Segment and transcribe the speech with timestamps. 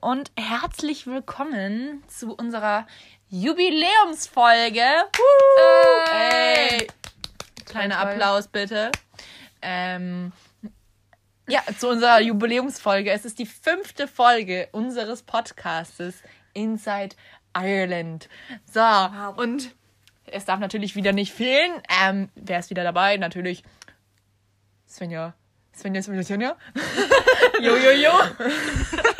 [0.00, 2.86] und herzlich willkommen zu unserer
[3.28, 4.82] Jubiläumsfolge.
[6.10, 6.86] Hey.
[7.66, 8.10] Kleiner toll.
[8.10, 8.90] Applaus bitte.
[9.62, 10.32] Ähm,
[11.48, 13.10] ja, zu unserer Jubiläumsfolge.
[13.10, 16.22] Es ist die fünfte Folge unseres Podcastes
[16.54, 17.14] Inside
[17.54, 18.28] Ireland.
[18.64, 18.80] So,
[19.36, 19.74] und
[20.24, 21.72] es darf natürlich wieder nicht fehlen.
[22.02, 23.16] Ähm, wer ist wieder dabei?
[23.18, 23.62] Natürlich
[24.88, 25.34] Svenja.
[25.76, 26.56] Svenja, Svenja, Svenja.
[27.60, 28.12] jo, jo, jo.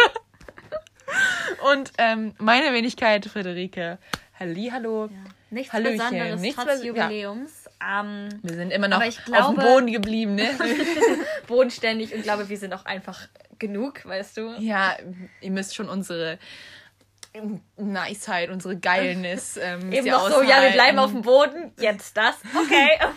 [1.72, 3.98] Und ähm, meine Wenigkeit, Friederike.
[4.38, 5.10] Hallihallo.
[5.50, 5.98] Nichts Hallöchen.
[5.98, 7.50] Besonderes Nichts trotz Jubiläums.
[7.82, 10.48] Ähm, Wir sind immer noch ich auf glaube- dem Boden geblieben, ne?
[11.46, 13.28] bodenständig und glaube, wir sind auch einfach
[13.58, 14.54] genug, weißt du?
[14.58, 14.96] ja,
[15.40, 16.38] ihr müsst schon unsere
[17.76, 20.74] Niceheit, unsere Geilness ähm, Eben noch so, ja, wir aushalten.
[20.74, 21.72] bleiben auf dem Boden.
[21.78, 22.36] Jetzt das.
[22.54, 22.98] Okay.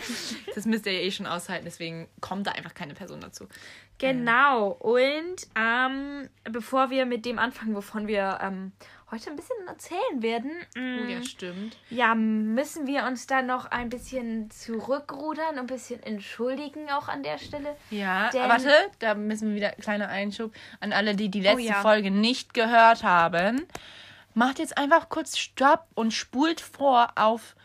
[0.56, 3.48] Das müsst ihr ja eh schon aushalten, deswegen kommt da einfach keine Person dazu.
[3.98, 4.68] genau.
[4.68, 8.72] Und ähm, bevor wir mit dem anfangen, wovon wir ähm,
[9.14, 11.78] heute ein bisschen erzählen werden, Oh, mm, ja, stimmt.
[11.90, 17.38] ja, müssen wir uns da noch ein bisschen zurückrudern, ein bisschen entschuldigen auch an der
[17.38, 17.76] Stelle.
[17.92, 21.66] Ja, Denn- warte, da müssen wir wieder kleiner Einschub an alle, die die letzte Oh
[21.68, 21.82] ja.
[21.82, 23.66] Folge nicht gehört haben.
[24.34, 27.56] Macht jetzt einfach kurz Stopp und spult vor auf,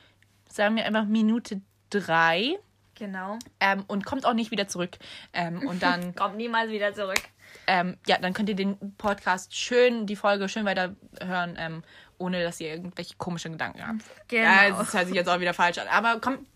[0.50, 2.58] sagen wir einfach Minute drei
[2.94, 3.38] Genau.
[3.60, 4.98] ähm, und kommt auch nicht wieder zurück.
[5.32, 7.22] Ähm, und dann, Kommt niemals wieder zurück.
[7.66, 11.82] Ähm, ja, dann könnt ihr den Podcast schön, die Folge schön weiter hören, ähm,
[12.18, 14.02] ohne dass ihr irgendwelche komischen Gedanken habt.
[14.28, 14.42] Genau.
[14.42, 15.88] Ja, das hört sich jetzt auch wieder falsch an.
[15.88, 16.46] Aber komm,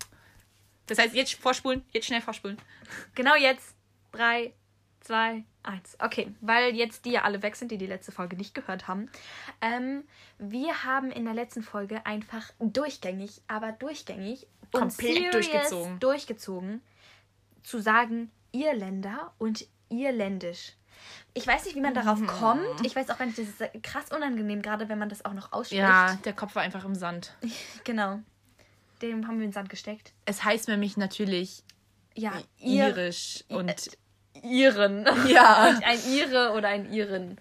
[0.87, 2.59] das heißt, jetzt vorspulen, jetzt schnell vorspulen.
[3.15, 3.75] Genau jetzt.
[4.13, 4.53] Drei,
[5.01, 5.97] zwei, eins.
[5.99, 9.11] Okay, weil jetzt die ja alle weg sind, die die letzte Folge nicht gehört haben.
[9.61, 10.05] Ähm,
[10.39, 16.01] wir haben in der letzten Folge einfach durchgängig, aber durchgängig und Komplett durchgezogen.
[16.01, 16.83] durchgezogen
[17.63, 20.75] zu sagen Irländer und Irländisch.
[21.35, 21.97] Ich weiß nicht, wie man Mhm.
[21.97, 22.85] darauf kommt.
[22.85, 25.53] Ich weiß auch gar nicht, das ist krass unangenehm, gerade wenn man das auch noch
[25.53, 25.81] ausspricht.
[25.81, 27.35] Ja, der Kopf war einfach im Sand.
[27.85, 28.21] Genau.
[29.01, 30.13] Dem haben wir in den Sand gesteckt.
[30.27, 31.65] Es heißt nämlich natürlich
[32.15, 33.91] Ja, Ir irisch und
[34.43, 35.07] Iren.
[35.29, 37.39] ja, Ein Ire oder ein Iren.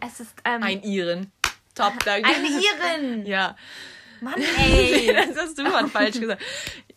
[0.00, 1.30] Es ist ähm, ein Iren.
[1.74, 2.28] Top, danke.
[2.28, 3.26] eine Iren.
[3.26, 3.56] Ja,
[4.24, 5.12] Mann, ey.
[5.14, 6.42] das hast du mal falsch gesagt.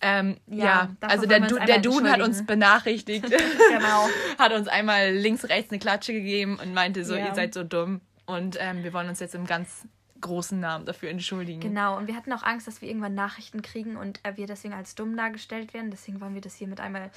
[0.02, 3.26] Ähm, Ja, ja, also der, du, der Duden hat uns benachrichtigt,
[3.72, 4.10] Genau.
[4.40, 7.28] hat uns einmal links, rechts eine Klatsche gegeben und meinte so, Ja.
[7.28, 8.02] ihr seid so dumm.
[8.26, 9.86] Und ähm, wir wollen uns jetzt im ganz
[10.22, 11.60] großen Namen dafür entschuldigen.
[11.60, 11.98] Genau.
[11.98, 14.96] Und wir hatten auch Angst, dass wir irgendwann Nachrichten kriegen und äh, wir deswegen als
[14.96, 15.92] dumm dargestellt werden.
[15.92, 17.10] Deswegen wollen wir das hier mit einmal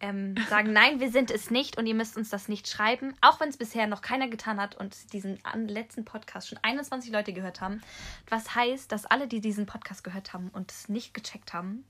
[0.00, 3.14] ähm, sagen, nein, wir sind es nicht und ihr müsst uns das nicht schreiben.
[3.20, 7.32] Auch wenn es bisher noch keiner getan hat und diesen letzten Podcast schon 21 Leute
[7.32, 7.80] gehört haben.
[8.28, 11.84] Was heißt, dass alle, die diesen Podcast gehört haben und es nicht gecheckt haben,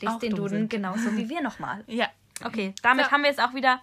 [0.00, 0.70] lest Auch den Duden sind.
[0.70, 1.84] genauso wie wir nochmal.
[1.88, 2.08] Ja.
[2.42, 3.12] Okay, damit Ja.
[3.12, 3.80] haben wir es auch wieder.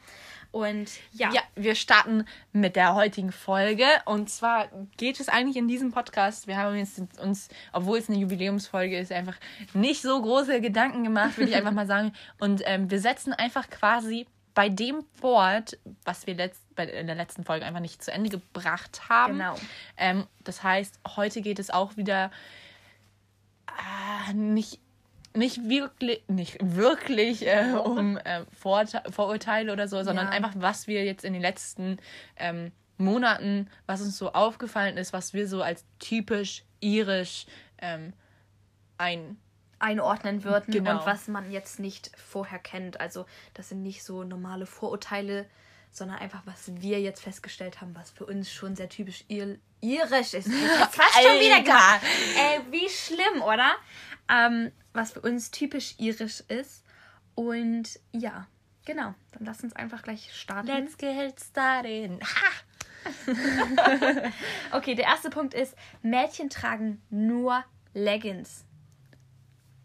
[0.51, 3.85] Und ja, Ja, wir starten mit der heutigen Folge.
[4.05, 4.67] Und zwar
[4.97, 6.47] geht es eigentlich in diesem Podcast.
[6.47, 9.37] Wir haben jetzt uns, obwohl es eine Jubiläumsfolge ist, einfach
[9.73, 12.13] nicht so große Gedanken gemacht, würde ich einfach mal sagen.
[12.39, 17.15] Und ähm, wir setzen einfach quasi bei dem fort, was wir letzt, bei, in der
[17.15, 19.37] letzten Folge einfach nicht zu Ende gebracht haben.
[19.37, 19.55] Genau.
[19.95, 22.31] Ähm, das heißt, heute geht es auch wieder
[23.67, 24.79] äh, nicht,
[25.35, 30.31] nicht wirklich, nicht wirklich äh, um äh, Vorurte Vorurteile oder so, sondern Ja.
[30.31, 31.97] einfach, was wir jetzt in den letzten
[32.37, 37.45] ähm, Monaten, was uns so aufgefallen ist, was wir so als typisch irisch
[37.79, 38.13] ähm,
[38.97, 39.37] ein
[39.79, 40.91] einordnen würden Genau.
[40.99, 42.99] und was man jetzt nicht vorher kennt.
[43.01, 43.25] Also
[43.55, 45.47] das sind nicht so normale Vorurteile,
[45.91, 50.35] sondern einfach, was wir jetzt festgestellt haben, was für uns schon sehr typisch ir irisch
[50.35, 50.47] ist.
[50.47, 50.53] Ich
[50.91, 52.03] fast schon wieder gesagt.
[52.37, 53.71] Ey, wie schlimm, oder?
[54.31, 56.83] Ähm, was für uns typisch irisch ist.
[57.35, 58.47] Und ja,
[58.85, 59.13] genau.
[59.31, 60.67] Dann lass uns einfach gleich starten.
[60.67, 62.21] Let's get started.
[62.21, 62.51] Ha!
[64.71, 68.63] Okay, der erste Punkt ist, Mädchen tragen nur Leggings.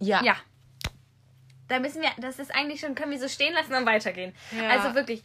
[0.00, 0.22] Ja.
[0.22, 0.36] Ja.
[1.68, 4.32] Da müssen wir, das ist eigentlich schon, können wir so stehen lassen und weitergehen.
[4.52, 4.68] Ja.
[4.68, 5.22] Also wirklich,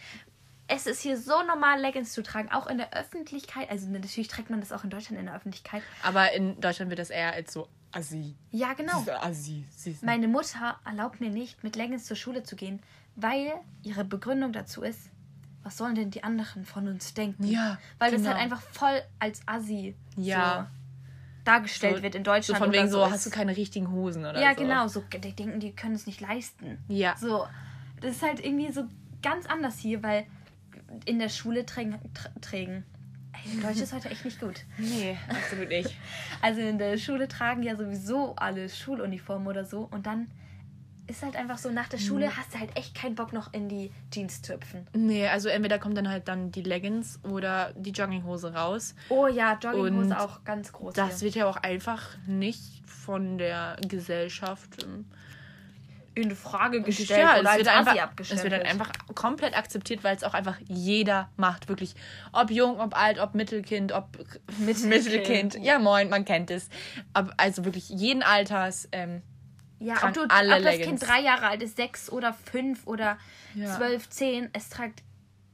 [0.67, 3.69] es ist hier so normal, Leggings zu tragen, auch in der Öffentlichkeit.
[3.69, 5.83] Also natürlich trägt man das auch in Deutschland in der Öffentlichkeit.
[6.01, 8.35] Aber in Deutschland wird das eher als so assi.
[8.51, 9.05] Ja, genau.
[9.21, 9.65] Assi.
[10.01, 12.79] Meine Mutter erlaubt mir nicht, mit Leggings zur Schule zu gehen,
[13.15, 13.53] weil
[13.83, 15.09] ihre Begründung dazu ist,
[15.63, 17.43] was sollen denn die anderen von uns denken?
[17.45, 18.33] Ja, Weil das genau.
[18.33, 20.69] halt einfach voll als Assi Ja.
[20.71, 22.57] so dargestellt So- wird in So Deutschland.
[22.63, 24.61] von wegen so, hast du keine richtigen Hosen oder Ja, so.
[24.61, 24.87] genau.
[24.87, 26.77] So, die denken, die können es nicht leisten.
[26.87, 27.15] Ja.
[27.17, 27.47] So,
[27.99, 28.85] das ist halt irgendwie so
[29.21, 30.25] ganz anders hier, weil
[31.05, 31.97] in der Schule trägen.
[32.13, 32.83] Tr trägen.
[33.33, 34.61] Ey, Deutsch ist heute echt nicht gut.
[34.77, 35.95] Nee, absolut nicht.
[36.43, 40.27] Also in der Schule tragen ja sowieso alle Schuluniformen oder so und dann
[41.07, 42.03] ist halt einfach so, nach der Mhm.
[42.03, 44.87] Schule hast du halt echt keinen Bock noch in die Jeans zu hüpfen.
[44.95, 48.95] Nee, also entweder kommt dann halt dann die Leggings oder die Jogginghose raus.
[49.09, 50.93] Oh ja, Jogginghose Und auch ganz groß.
[50.93, 51.25] Das hier.
[51.25, 55.05] wird ja auch einfach nicht von der Gesellschaft ähm,
[56.13, 58.51] in Frage gestellt Ja, oder es als einfach, es abgestempelt.
[58.51, 61.69] wird dann einfach komplett akzeptiert, weil es auch einfach jeder macht.
[61.69, 61.95] Wirklich.
[62.33, 64.17] Ob jung, ob alt, ob Mittelkind, ob
[64.59, 64.85] Mittelkind.
[64.89, 65.57] Mittelkind.
[65.61, 66.67] Ja, moin, man kennt es.
[67.13, 68.89] Ob, also wirklich jeden Alters.
[68.91, 69.21] Ähm,
[69.79, 70.99] Ja, ob, du, alle ob das Leggings.
[70.99, 73.17] Kind drei Jahre alt ist, sechs oder fünf oder
[73.55, 73.77] Ja.
[73.77, 75.03] zwölf, zehn, es trägt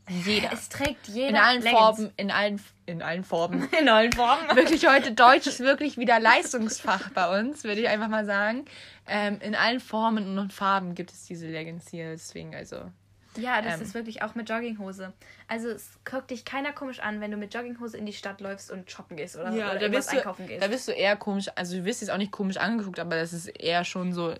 [0.10, 0.52] jeder.
[0.54, 1.80] Es trägt jeder in allen Leggings.
[1.80, 3.68] Farben, in allen, in allen Farben.
[3.80, 4.56] In allen Formen.
[4.56, 8.66] wirklich heute Deutsch ist wirklich wieder Leistungsfach bei uns, würde ich einfach mal sagen.
[9.08, 12.90] Ähm, in allen Formen und Farben gibt es diese Leggings hier, deswegen also.
[13.36, 13.82] Ja, das Ähm.
[13.84, 15.14] ist wirklich auch mit Jogginghose.
[15.48, 18.72] Also es guckt dich keiner komisch an, wenn du mit Jogginghose in die Stadt läufst
[18.72, 20.64] und shoppen gehst oder, oder da bist, du, einkaufen gehst.
[20.64, 23.34] da bist du eher komisch, also du wirst jetzt auch nicht komisch angeguckt, aber das
[23.34, 24.34] ist eher schon so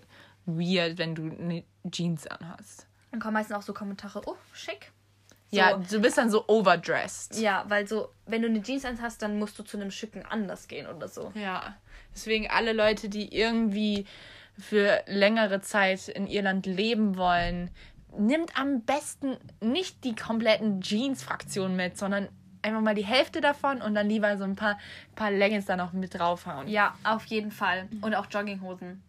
[0.46, 2.86] weird, wenn du eine Jeans anhast.
[3.10, 4.90] Dann kommen meistens auch so Kommentare, oh, schick.
[5.50, 7.38] So, Ja, du bist dann so overdressed.
[7.40, 10.68] ja, weil so, wenn du eine Jeans anhast, dann musst du zu einem schicken Anlass
[10.68, 11.32] gehen oder so.
[11.34, 11.76] Ja,
[12.14, 14.06] deswegen alle Leute, die irgendwie
[14.58, 17.70] für längere Zeit in Irland leben wollen,
[18.16, 22.28] nimmt am besten nicht die kompletten Jeans-Fraktionen mit, sondern
[22.62, 24.78] einfach mal die Hälfte davon und dann lieber so ein paar,
[25.14, 26.66] paar Leggings da noch mit draufhauen.
[26.68, 27.88] Ja, auf jeden Fall.
[28.00, 29.02] Und auch Jogginghosen.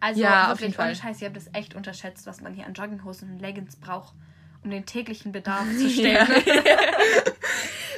[0.00, 0.86] Also Ja, auf wirklich, jeden Fall.
[0.88, 4.14] ohne Scheiß, ihr habt das echt unterschätzt, was man hier an Jogginghosen und Leggings braucht,
[4.64, 6.26] um den täglichen Bedarf zu stellen.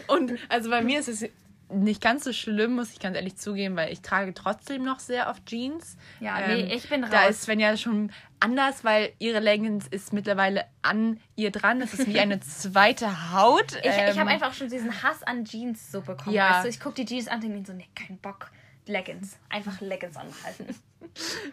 [0.08, 1.24] Und also bei mir ist es
[1.70, 5.30] nicht ganz so schlimm, muss ich ganz ehrlich zugeben, weil ich trage trotzdem noch sehr
[5.30, 5.96] oft Jeans.
[6.20, 7.30] Ja, nee, ich bin Da raus.
[7.30, 11.80] ist Svenja schon anders, weil ihre Leggings ist mittlerweile an ihr dran.
[11.80, 13.72] Das ist wie eine zweite Haut.
[13.76, 16.36] Ich, ich Ähm, habe einfach schon diesen Hass an Jeans so bekommen.
[16.36, 16.50] Ja.
[16.56, 18.50] Weißt du, ich gucke die Jeans an und denke mir so, nee, kein Bock.
[18.86, 19.38] Leggings.
[19.48, 20.74] Einfach Leggings anhalten.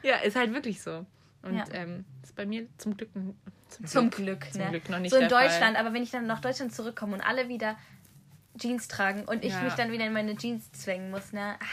[0.03, 1.05] Ja, ist halt wirklich so.
[1.41, 1.63] Und Ja.
[1.73, 3.09] ähm, ist bei mir zum Glück,
[3.69, 4.69] zum Zum Glück, zum ne?
[4.69, 5.47] Glück noch nicht so in der Fall.
[5.47, 7.77] Deutschland, aber wenn ich dann nach Deutschland zurückkomme und alle wieder
[8.57, 9.61] Jeans tragen und ich Ja.
[9.63, 11.55] mich dann wieder in meine Jeans zwängen muss, ne?
[11.59, 11.65] Ah,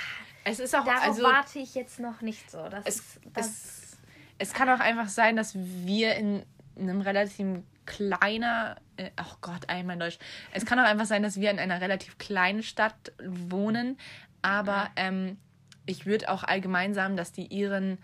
[0.44, 2.68] Es ist auch, Darauf also warte ich jetzt noch nicht so.
[2.68, 3.96] Das es, ist, das, es,
[4.38, 6.44] es kann auch einfach sein, dass wir in
[6.78, 7.46] einem relativ
[7.86, 10.18] kleiner, äh, oh Gott, einmal Deutsch.
[10.52, 13.96] Es kann auch einfach sein, dass wir in einer relativ kleinen Stadt wohnen,
[14.42, 15.38] aber ähm,
[15.86, 17.98] ich würde auch allgemein sagen, dass die Iren,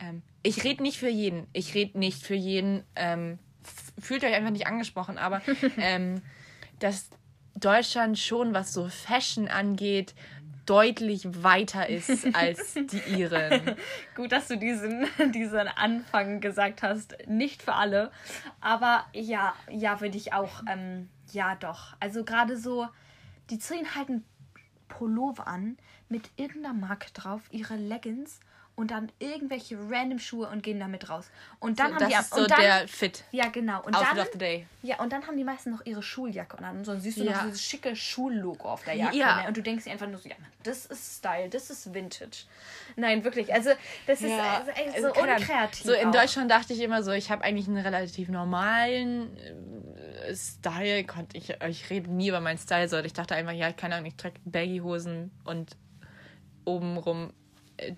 [0.00, 3.38] ähm, ich rede nicht für jeden, ich rede nicht für jeden, ähm,
[3.98, 5.42] fühlt euch einfach nicht angesprochen, aber
[5.78, 6.22] ähm,
[6.78, 7.10] dass
[7.54, 10.14] Deutschland schon, was so Fashion angeht,
[10.68, 13.76] deutlich weiter ist als die Iren.
[14.14, 17.16] Gut, dass du diesen, diesen Anfang gesagt hast.
[17.26, 18.10] Nicht für alle.
[18.60, 20.62] Aber ja, ja, würde ich auch.
[20.70, 21.96] Ähm, ja, doch.
[22.00, 22.86] Also gerade so,
[23.48, 24.24] die ziehen halt einen
[24.88, 25.78] Pullover an
[26.10, 28.40] mit irgendeiner Marke drauf, ihre Leggings
[28.78, 31.28] und dann irgendwelche random Schuhe und gehen damit raus.
[31.58, 33.24] Und dann haben das die ist so und dann, der Fit.
[33.32, 33.82] Ja, genau.
[33.82, 34.66] Und Outfit dann, of the day.
[34.82, 36.78] ja, und dann haben die meisten noch ihre Schuljacke an.
[36.78, 37.32] Und so siehst du Ja.
[37.32, 39.16] noch dieses schicke Schullogo auf der Jacke.
[39.16, 39.42] Ja.
[39.42, 39.48] Ne?
[39.48, 42.44] Und du denkst dir einfach nur so, ja, das ist Style, das ist Vintage.
[42.94, 43.52] Nein, wirklich.
[43.52, 43.70] Also,
[44.06, 45.36] das ist Ja, also echt also so Ahnung.
[45.38, 45.84] unkreativ.
[45.84, 46.12] So in auch.
[46.12, 51.02] Deutschland dachte ich immer so, ich habe eigentlich einen relativ normalen äh, Style.
[51.02, 52.88] Gott, ich, ich rede nie über meinen Style.
[52.88, 52.96] So.
[52.98, 55.76] Ich dachte einfach, ja, keine Ahnung, ich trage Baggy-Hosen und
[56.64, 57.32] obenrum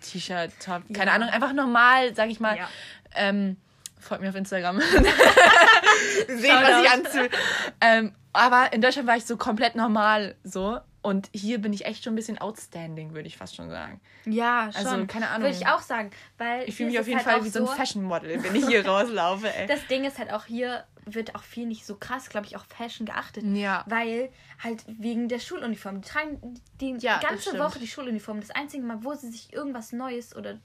[0.01, 0.83] T-Shirt, Top.
[0.95, 1.17] Keine Ja.
[1.17, 2.57] Ahnung, einfach normal, sag ich mal.
[2.57, 2.69] Ja.
[3.15, 3.57] Ähm,
[3.99, 4.81] folgt mir auf Instagram.
[6.29, 7.31] Seht, was ich anziehe.
[7.81, 10.79] Ähm, aber in Deutschland war ich so komplett normal so.
[11.03, 14.01] Und hier bin ich echt schon ein bisschen outstanding, würde ich fast schon sagen.
[14.27, 14.87] Ja, schon.
[14.87, 15.45] Also, keine Ahnung.
[15.49, 16.11] Würde ich auch sagen.
[16.37, 18.67] Weil Ich fühle mich auf jeden halt Fall wie so ein Fashion Model, wenn ich
[18.67, 19.67] hier rauslaufe, ey.
[19.67, 22.65] Das Ding ist halt auch hier, wird auch viel nicht so krass, glaube ich, auf
[22.69, 23.45] Fashion geachtet.
[23.45, 23.85] Ja.
[23.87, 24.31] Weil
[24.63, 26.03] halt wegen der Schuluniform.
[26.03, 27.59] Die tragen die Ja, ganze.
[27.59, 28.41] Woche die Schuluniform.
[28.41, 30.59] Das einzige Mal, wo sie sich irgendwas Neues oder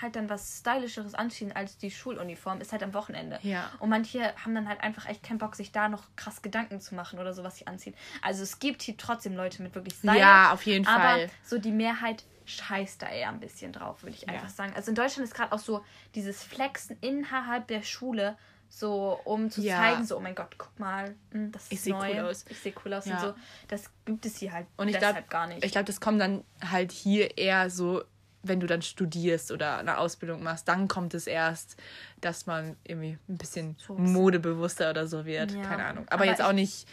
[0.00, 3.38] halt dann was Stylischeres anziehen als die Schuluniform, ist halt am Wochenende.
[3.42, 3.70] Ja.
[3.78, 6.94] Und manche haben dann halt einfach echt keinen Bock, sich da noch krass Gedanken zu
[6.94, 7.94] machen oder so, was sie anziehen.
[8.22, 10.18] Also es gibt hier trotzdem Leute mit wirklich Style.
[10.18, 11.30] Ja, auf jeden aber Fall.
[11.44, 14.72] so die Mehrheit scheißt da eher ein bisschen drauf, würde ich einfach sagen.
[14.74, 18.36] Also in Deutschland ist gerade auch so dieses Flexen innerhalb der Schule,
[18.68, 19.76] so um zu Ja.
[19.76, 22.10] zeigen, so, oh mein Gott, guck mal, hm, das ist Ich seh neu.
[22.12, 22.44] cool aus.
[22.48, 23.14] Ich sehe cool aus Ja.
[23.14, 23.34] und so.
[23.68, 25.64] Das gibt es hier halt Und ich deshalb glaube, gar nicht.
[25.64, 28.02] ich glaube, das kommt dann halt hier eher so,
[28.42, 31.76] wenn du dann studierst oder eine Ausbildung machst, dann kommt es erst,
[32.20, 35.52] dass man irgendwie ein bisschen modebewusster oder so wird.
[35.52, 35.62] Ja.
[35.62, 36.04] Keine Ahnung.
[36.08, 36.88] Aber, Aber jetzt auch nicht.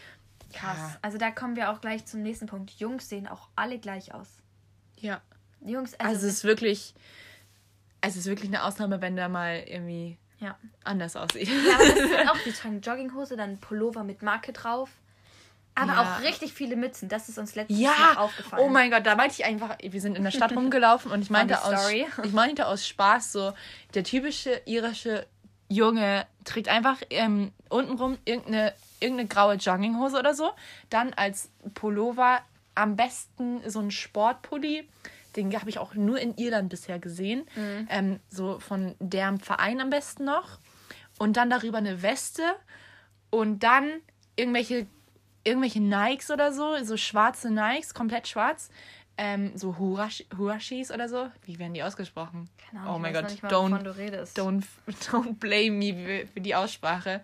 [0.53, 0.77] Krass.
[0.77, 0.97] Ja.
[1.01, 2.71] Also da kommen wir auch gleich zum nächsten Punkt.
[2.71, 4.27] Jungs sehen auch alle gleich aus.
[4.97, 5.21] ja.
[5.65, 6.93] Jungs, Also, also, es ist wirklich.
[7.99, 10.55] Es ist wirklich eine Ausnahme, wenn der mal irgendwie ja.
[10.83, 11.47] anders aussieht.
[11.47, 14.91] Ja, aber das ist halt auch, die tragen Jogginghose, dann Pullover mit Marke drauf.
[15.79, 16.17] Aber Ja.
[16.17, 17.07] auch richtig viele Mützen.
[17.09, 18.63] Das ist uns letztens Ja, aufgefallen.
[18.65, 21.29] oh mein Gott, da meinte ich einfach, wir sind in der Stadt rumgelaufen und ich
[21.29, 23.53] meinte, aus, ich meinte aus Spaß so,
[23.93, 25.25] der typische irische
[25.69, 30.51] Junge trägt einfach ähm, untenrum irgendeine, irgendeine graue Jogginghose oder so.
[30.89, 32.39] Dann als Pullover
[32.75, 34.87] am besten so ein Sportpulli.
[35.35, 37.45] Den habe ich auch nur in Irland bisher gesehen.
[37.89, 40.57] Ähm, so von deren Verein am besten noch.
[41.19, 42.41] Und dann darüber eine Weste.
[43.29, 43.89] Und dann
[44.35, 44.87] irgendwelche,
[45.47, 46.75] irgendwelche Nikes oder so.
[46.83, 48.69] So schwarze Nikes, komplett schwarz.
[49.17, 51.31] Ähm, so Hurashi, Hurashis oder so.
[51.45, 52.49] Wie werden die ausgesprochen?
[52.69, 54.37] Keine Ahnung, oh mein Gott, mal, don't, wovon du redest.
[54.37, 54.63] don't,
[55.11, 57.21] don't blame me für- die Aussprache.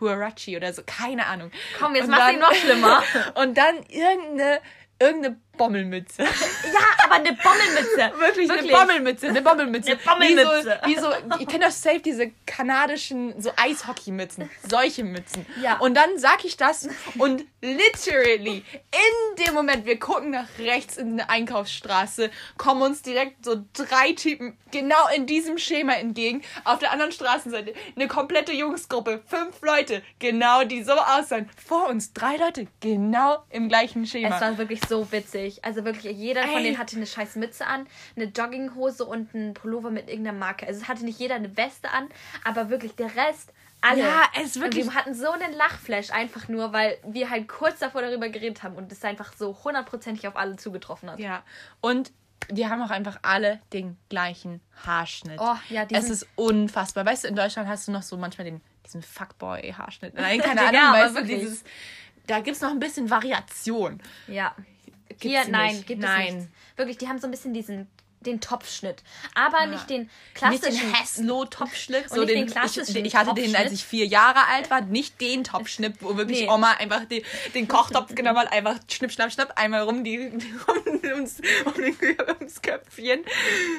[0.00, 1.50] Huarachi oder so, keine Ahnung.
[1.78, 3.02] Komm, jetzt du ihn noch schlimmer.
[3.34, 4.60] Und dann irgendeine,
[4.98, 6.24] irgendeine Bommelmütze.
[6.74, 8.12] Ja, aber eine Bommelmütze.
[8.18, 9.92] Wirklich, eine Bommelmütze, eine Bommelmütze.
[9.92, 10.80] Eine Bommelmütze.
[10.86, 14.50] Wie so, wie so, ihr kennt doch safe diese kanadischen, so Eishockeymützen.
[14.68, 15.46] Solche Mützen.
[15.62, 15.78] Ja.
[15.78, 21.12] Und dann sag ich das und literally in dem Moment, wir gucken nach rechts in
[21.12, 26.42] eine Einkaufsstraße, kommen uns direkt so drei Typen genau in diesem Schema entgegen.
[26.64, 31.48] Auf der anderen Straßenseite eine komplette Jungsgruppe, fünf Leute, genau die so aussehen.
[31.64, 34.34] Vor uns drei Leute, genau im gleichen Schema.
[34.34, 35.43] Es war wirklich so witzig.
[35.62, 36.62] Also wirklich, jeder von Ey.
[36.64, 37.86] denen hatte eine scheiß Mütze an,
[38.16, 40.66] eine Jogginghose und einen Pullover mit irgendeiner Marke.
[40.66, 42.08] Also es hatte nicht jeder eine Weste an,
[42.44, 44.00] aber wirklich der Rest, alle.
[44.00, 47.80] Ja, es wirklich- Und wir hatten so einen Lachflash einfach nur, weil wir halt kurz
[47.80, 51.18] davor darüber geredet haben und es einfach so hundertprozentig auf alle zugetroffen hat.
[51.18, 51.42] Ja,
[51.82, 52.10] und
[52.50, 55.38] die haben auch einfach alle den gleichen Haarschnitt.
[55.40, 57.06] Oh, ja, die Es ist unfassbar.
[57.06, 60.14] Weißt du, in Deutschland hast du noch so manchmal den, diesen Fuckboy-Haarschnitt.
[60.14, 61.64] Nein, keine Ja, Ahnung, aber weißt du, dieses,
[62.26, 64.02] da gibt es noch ein bisschen Variation.
[64.26, 64.54] Ja.
[65.08, 65.86] Gibt's Hier, nein, nicht.
[65.86, 66.26] gibt Nein.
[66.28, 66.48] es nicht.
[66.76, 67.88] Wirklich, die haben so ein bisschen diesen
[68.24, 69.02] den Topfschnitt,
[69.34, 72.10] aber nicht den klassischen den Hesslo-Topfschnitt.
[72.10, 74.80] Und nicht den klassischen ich, ich hatte den, als ich vier Jahre alt war.
[74.80, 76.48] Nicht den Topfschnitt, wo wirklich Nee.
[76.48, 77.22] Oma einfach die,
[77.54, 81.96] den Kochtopf genommen hat, einfach schnipp, schnapp, schnapp, einmal rum die, um, ums, um den,
[82.38, 83.20] ums Köpfchen.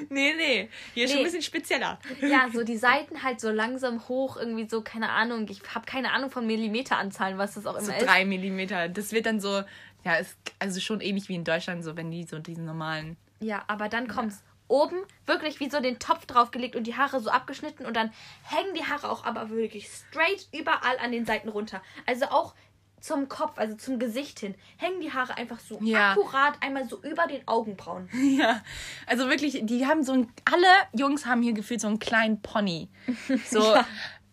[0.09, 0.69] Nee, nee.
[0.93, 1.25] Hier ist schon Nee.
[1.25, 1.99] ein bisschen spezieller.
[2.21, 5.47] Ja, so die Seiten halt so langsam hoch, irgendwie so, keine Ahnung.
[5.49, 8.05] Ich habe keine Ahnung von Millimeteranzahlen, was das auch immer so ist.
[8.05, 8.89] drei Millimeter.
[8.89, 9.63] Das wird dann so,
[10.05, 13.17] ja, ist also schon ähnlich wie in Deutschland, so wenn die so diesen normalen.
[13.39, 17.29] Ja, aber dann kommt's oben wirklich wie so den Topf draufgelegt und die Haare so
[17.29, 18.11] abgeschnitten und dann
[18.43, 21.81] hängen die Haare auch aber wirklich straight überall an den Seiten runter.
[22.05, 22.55] Also auch
[22.99, 26.13] zum Kopf, also zum Gesicht hin, hängen die Haare einfach so Ja.
[26.13, 28.09] akkurat einmal so über den Augenbrauen.
[28.37, 28.61] Ja,
[29.05, 32.89] also wirklich, die haben so ein, alle Jungs haben hier gefühlt so einen kleinen Pony.
[33.45, 33.75] So,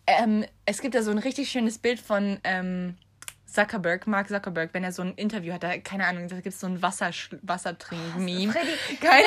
[0.07, 2.97] ähm, es gibt da so ein richtig schönes Bild von ähm,
[3.52, 6.61] Zuckerberg, Mark Zuckerberg, wenn er so ein Interview hat, da, keine Ahnung, da gibt es
[6.61, 7.11] so ein Wasser,
[7.42, 8.52] Wassertrink-Meme.
[9.00, 9.26] Keine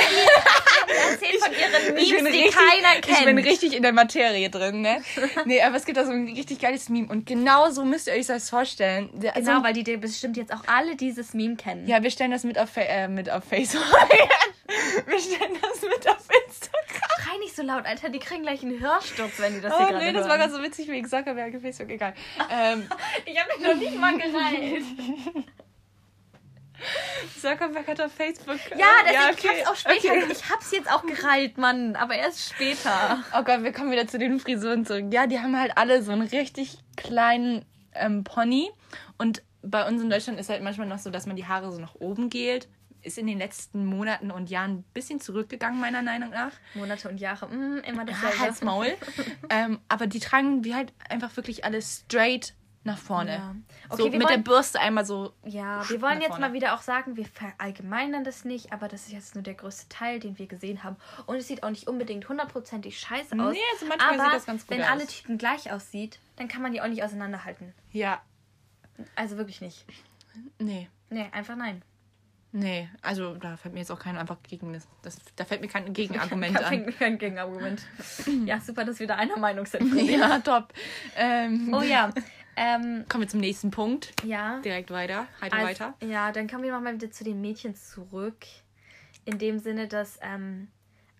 [1.11, 3.19] erzählt von ihren Memes, die richtig- keiner kennt.
[3.19, 5.01] Ich bin richtig in der Materie drin, ne?
[5.45, 7.07] Nee, aber es gibt da so ein richtig geiles Meme.
[7.07, 9.09] Und genau so müsst ihr euch das vorstellen.
[9.19, 11.87] Genau, so, weil die bestimmt jetzt auch alle dieses Meme kennen.
[11.87, 13.83] ja, wir stellen das mit auf, Fa- äh, mit auf Facebook.
[15.05, 17.23] wir stellen das mit auf Instagram.
[17.23, 19.87] Schrei nicht so laut, Alter, die kriegen gleich einen Hörsturz, wenn die das Oh hier
[19.87, 20.29] gerade nee, das hören.
[20.29, 22.13] war gerade so witzig wegen Zuckerberg auf Facebook, egal.
[22.49, 22.87] ähm,
[23.25, 24.83] Ich habe mich noch nicht mal gereilt.
[27.41, 28.59] Zuckerberg hat auf Facebook.
[28.77, 30.13] Ja, deswegen, ich okay, hab's auch später.
[30.13, 30.25] okay.
[30.31, 33.23] Ich hab's jetzt auch gereilt, Mann, aber erst später.
[33.37, 35.05] Oh Gott, wir kommen wieder zu den Frisuren zurück.
[35.11, 38.69] Ja, die haben halt alle so einen richtig kleinen ähm, Pony.
[39.17, 41.79] Und bei uns in Deutschland ist halt manchmal noch so, dass man die Haare so
[41.79, 42.67] nach oben gelt.
[43.05, 46.51] Ist in den letzten Monaten und Jahren ein bisschen zurückgegangen, meiner Meinung nach.
[46.73, 48.39] Monate und Jahre, mm, immer Ja, dasselbe.
[48.39, 48.87] halt's Maul.
[49.49, 53.33] ähm, aber die tragen wir halt einfach wirklich alles straight nach vorne.
[53.33, 53.55] Ja.
[53.89, 55.33] so Okay, wir mit der wollen- Bürste einmal so.
[55.43, 56.47] Ja, wir wollen jetzt vorne.
[56.47, 59.87] mal wieder auch sagen, wir verallgemeinern das nicht, aber das ist jetzt nur der größte
[59.89, 60.95] Teil, den wir gesehen haben.
[61.27, 63.53] Und es sieht auch nicht unbedingt hundertprozentig scheiße aus.
[63.53, 64.89] Nee, also manchmal aber sieht das ganz gut wenn aus.
[64.89, 67.73] alle Typen gleich aussieht, dann kann man die auch nicht auseinanderhalten.
[67.91, 68.21] Ja.
[69.15, 69.85] Also wirklich nicht.
[70.59, 70.89] Nee.
[71.09, 71.81] Nee, einfach nein.
[72.57, 75.67] Nee, also da fällt mir jetzt auch kein einfach gegen das, das da fällt mir
[75.67, 76.85] kein Gegenargument an.
[76.97, 77.81] kein Gegenargument.
[78.45, 79.93] ja, super, dass wir da einer Meinung sind.
[80.09, 80.73] Ja, top.
[81.17, 82.11] Ähm, Oh ja.
[82.55, 84.13] Ähm, Kommen wir zum nächsten Punkt.
[84.23, 84.59] ja.
[84.61, 85.27] Direkt weiter.
[85.41, 85.93] Heiter Also, weiter.
[86.01, 88.45] Ja, dann kommen wir nochmal wieder zu den Mädchen zurück.
[89.25, 90.69] In dem Sinne, dass ähm,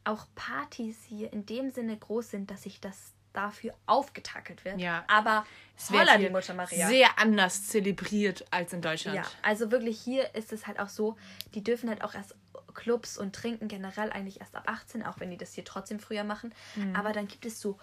[0.06, 4.80] auch Partys hier in dem Sinne groß sind, dass sich das dafür aufgetakelt wird.
[4.80, 5.04] Ja.
[5.08, 5.46] Aber
[5.78, 6.88] Es wird holla die Mutter Maria.
[6.88, 9.18] Sehr anders zelebriert als in Deutschland.
[9.18, 11.18] ja, also wirklich hier ist es halt auch so,
[11.54, 12.36] die dürfen halt auch erst
[12.74, 16.24] Clubs und trinken generell eigentlich erst ab 18, auch wenn die das hier trotzdem früher
[16.26, 16.54] machen.
[16.76, 16.96] Mhm.
[16.96, 17.78] Aber dann gibt es so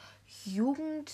[0.44, 1.10] Jugend,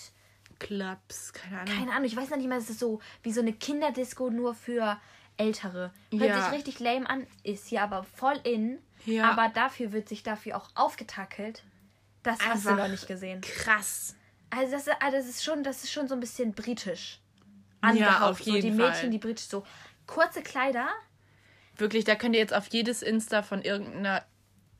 [0.59, 1.77] Clubs, keine Ahnung.
[1.77, 4.53] keine Ahnung, ich weiß noch nicht mal, es ist so wie so eine Kinderdisco nur
[4.53, 4.99] für
[5.37, 5.93] Ältere.
[6.11, 6.41] Hört Ja.
[6.43, 8.79] sich richtig lame an, ist hier aber voll in.
[9.05, 9.31] Ja.
[9.31, 11.63] Aber dafür wird sich dafür auch aufgetackelt.
[12.23, 13.39] Das hast du Einfach noch nicht gesehen.
[13.39, 14.15] Krass.
[14.51, 17.19] Also das, ist- ah, das ist schon, das ist schon so ein bisschen britisch
[17.81, 18.21] angehaucht.
[18.23, 19.09] auf so jeden die Mädchen, Fall.
[19.09, 19.63] die britisch so
[20.07, 20.87] kurze Kleider.
[21.77, 24.23] Wirklich, da könnt ihr jetzt auf jedes Insta von irgendeiner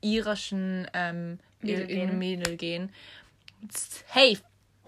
[0.01, 2.17] irischen ähm, Mädel gehen.
[2.19, 2.91] Mädel gehen.
[3.71, 4.37] Safe.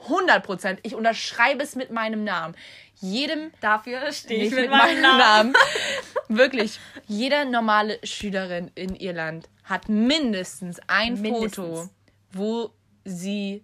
[0.04, 0.80] 100 Prozent.
[0.84, 2.56] Ich unterschreibe es mit meinem Namen.
[3.02, 5.54] Jedem Dafür stehe ich nicht mit meinem Namen.
[6.28, 11.56] Wirklich, jede normale Schülerin in Irland hat mindestens ein Mindestens.
[11.56, 11.90] Foto,
[12.32, 12.72] wo
[13.06, 13.64] sie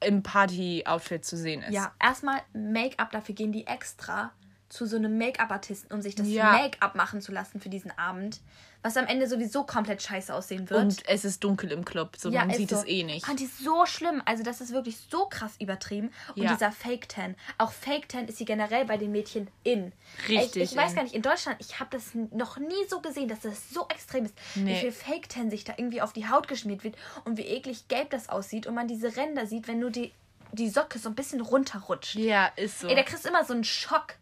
[0.00, 1.72] im Party-Outfit zu sehen ist.
[1.74, 4.32] Ja, erstmal Make-up, dafür gehen die extra
[4.68, 6.52] zu so einem Make-up-Artisten, um sich das Ja.
[6.52, 8.40] Make-up machen zu lassen für diesen Abend.
[8.82, 10.80] Was am Ende sowieso komplett scheiße aussehen wird.
[10.80, 12.76] Und es ist dunkel im Club, so man ist sieht so.
[12.76, 13.26] es eh nicht.
[13.26, 14.22] Fand ich so schlimm.
[14.24, 16.10] Also, das ist wirklich so krass übertrieben.
[16.36, 16.52] Und Ja.
[16.52, 17.34] dieser Fake Tan.
[17.58, 19.92] Auch Fake Tan ist sie generell bei den Mädchen in.
[20.28, 23.26] Richtig Ich, ich weiß gar nicht, in Deutschland, ich habe das noch nie so gesehen,
[23.28, 24.34] dass das so extrem ist.
[24.54, 24.80] Wie Nee.
[24.80, 28.10] viel Fake Tan sich da irgendwie auf die Haut geschmiert wird und wie eklig gelb
[28.10, 30.12] das aussieht und man diese Ränder sieht, wenn nur die,
[30.52, 32.14] die Socke so ein bisschen runterrutscht.
[32.14, 32.88] Ja, ist so.
[32.88, 34.14] Ey, da kriegst du immer so einen Schock.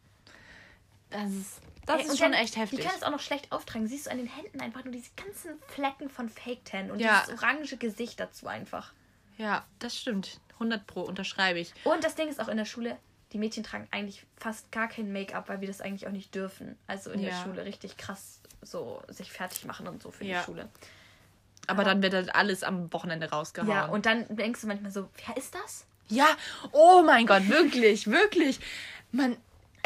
[1.10, 2.80] das ist, das Ey, ist schon dann, echt heftig.
[2.80, 3.86] Die können es auch noch schlecht auftragen.
[3.86, 7.22] Siehst du an den Händen einfach nur diese ganzen Flecken von Fake Tan und Ja.
[7.26, 8.92] dieses orange Gesicht dazu einfach.
[9.38, 10.40] Ja, das stimmt.
[10.54, 11.72] 100 Pro unterschreibe ich.
[11.84, 12.96] Und das Ding ist auch in der Schule,
[13.32, 16.78] die Mädchen tragen eigentlich fast gar kein Make-up, weil wir das eigentlich auch nicht dürfen.
[16.86, 17.42] Also in der Ja.
[17.42, 20.38] Schule richtig krass so sich fertig machen und so für Ja.
[20.40, 20.68] die Schule.
[21.68, 23.70] Aber dann wird das alles am Wochenende rausgehauen.
[23.70, 25.84] Ja, und dann denkst du manchmal so, wer ist das?
[26.08, 26.26] Ja,
[26.72, 28.60] oh mein Gott, wirklich, wirklich.
[29.12, 29.36] Man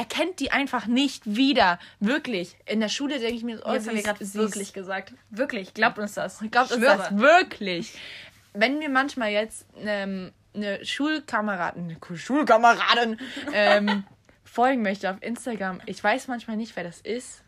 [0.00, 1.78] erkennt die einfach nicht wieder.
[2.00, 2.56] Wirklich.
[2.64, 5.12] In der Schule denke ich mir, so, oh, Jetzt haben wir gerade wirklich gesagt.
[5.28, 6.38] Wirklich, glaubt uns das.
[6.50, 7.92] Glaubt uns das wirklich.
[8.54, 13.20] Wenn mir manchmal jetzt ähm, eine Schulkameradin, eine Schulkameradin
[13.52, 14.04] ähm,
[14.44, 17.44] folgen möchte auf Instagram, ich weiß manchmal nicht, wer das ist,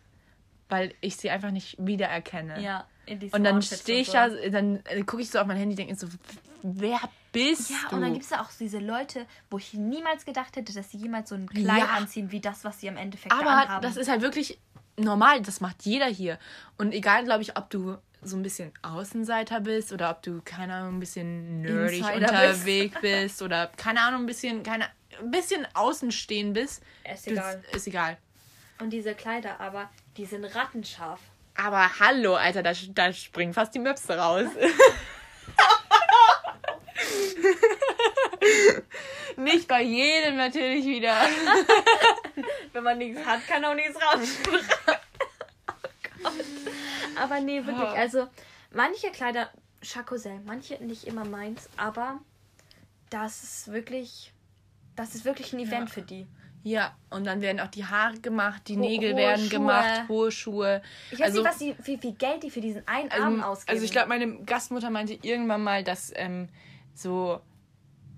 [0.69, 2.61] weil ich sie einfach nicht wiedererkenne.
[2.61, 2.87] Ja,
[3.33, 6.07] Und dann stehe ich da, dann äh, gucke ich so auf mein Handy, denke so,
[6.63, 7.01] wer
[7.33, 7.97] bist Ja, du?
[7.97, 10.99] und dann gibt es ja auch diese Leute, wo ich niemals gedacht hätte, dass sie
[10.99, 11.87] jemals so ein Kleid Ja.
[11.97, 13.83] anziehen, wie das, was sie am Endeffekt Aber anhaben.
[13.83, 14.59] das ist halt wirklich
[14.97, 16.39] normal, das macht jeder hier.
[16.79, 20.75] Und egal, glaube ich, ob du so ein bisschen Außenseiter bist oder ob du, keine
[20.75, 23.43] Ahnung, ein bisschen nerdig Insider unterwegs bist.
[23.43, 24.85] oder, keine Ahnung, ein bisschen, keine,
[25.21, 26.83] ein bisschen außenstehend bist.
[27.13, 27.65] Ist Du- egal.
[27.75, 28.19] Ist egal.
[28.81, 31.21] Und diese Kleider aber, die sind rattenscharf.
[31.55, 34.49] Aber hallo, Alter, da, da springen fast die Möpse raus.
[39.37, 41.15] Nicht bei jedem natürlich wieder.
[42.73, 44.67] Wenn man nichts hat, kann auch nichts rausspringen.
[46.25, 46.29] oh.
[47.21, 47.89] Aber nee, wirklich.
[47.89, 47.93] Ah.
[47.95, 48.29] Also,
[48.71, 49.51] manche Kleider,
[49.83, 52.21] Chacosel, manche nicht immer meins, aber
[53.11, 54.33] das ist wirklich,
[54.97, 55.95] das ist wirklich ein Event Ja.
[55.95, 56.27] für die.
[56.65, 59.49] Ja, und dann werden auch die Haare gemacht, die Ho- Nägel werden Schuhe.
[59.59, 60.83] gemacht, hohe Schuhe.
[61.11, 63.75] Ich weiß nicht, was die, wie viel Geld die für diesen einen Abend ausgeben.
[63.75, 66.49] Also ich glaube, meine Gastmutter meinte irgendwann mal, dass ähm,
[66.95, 67.41] so,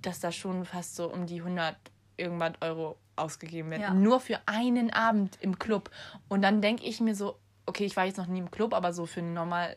[0.02, 1.74] dass da schon fast so um die 100
[2.18, 3.80] irgendwas Euro ausgegeben wird.
[3.80, 3.94] Ja.
[3.94, 5.90] Nur für einen Abend im Club.
[6.28, 8.92] Und dann denke ich mir so, okay, ich war jetzt noch nie im Club, aber
[8.92, 9.76] so für ein normal,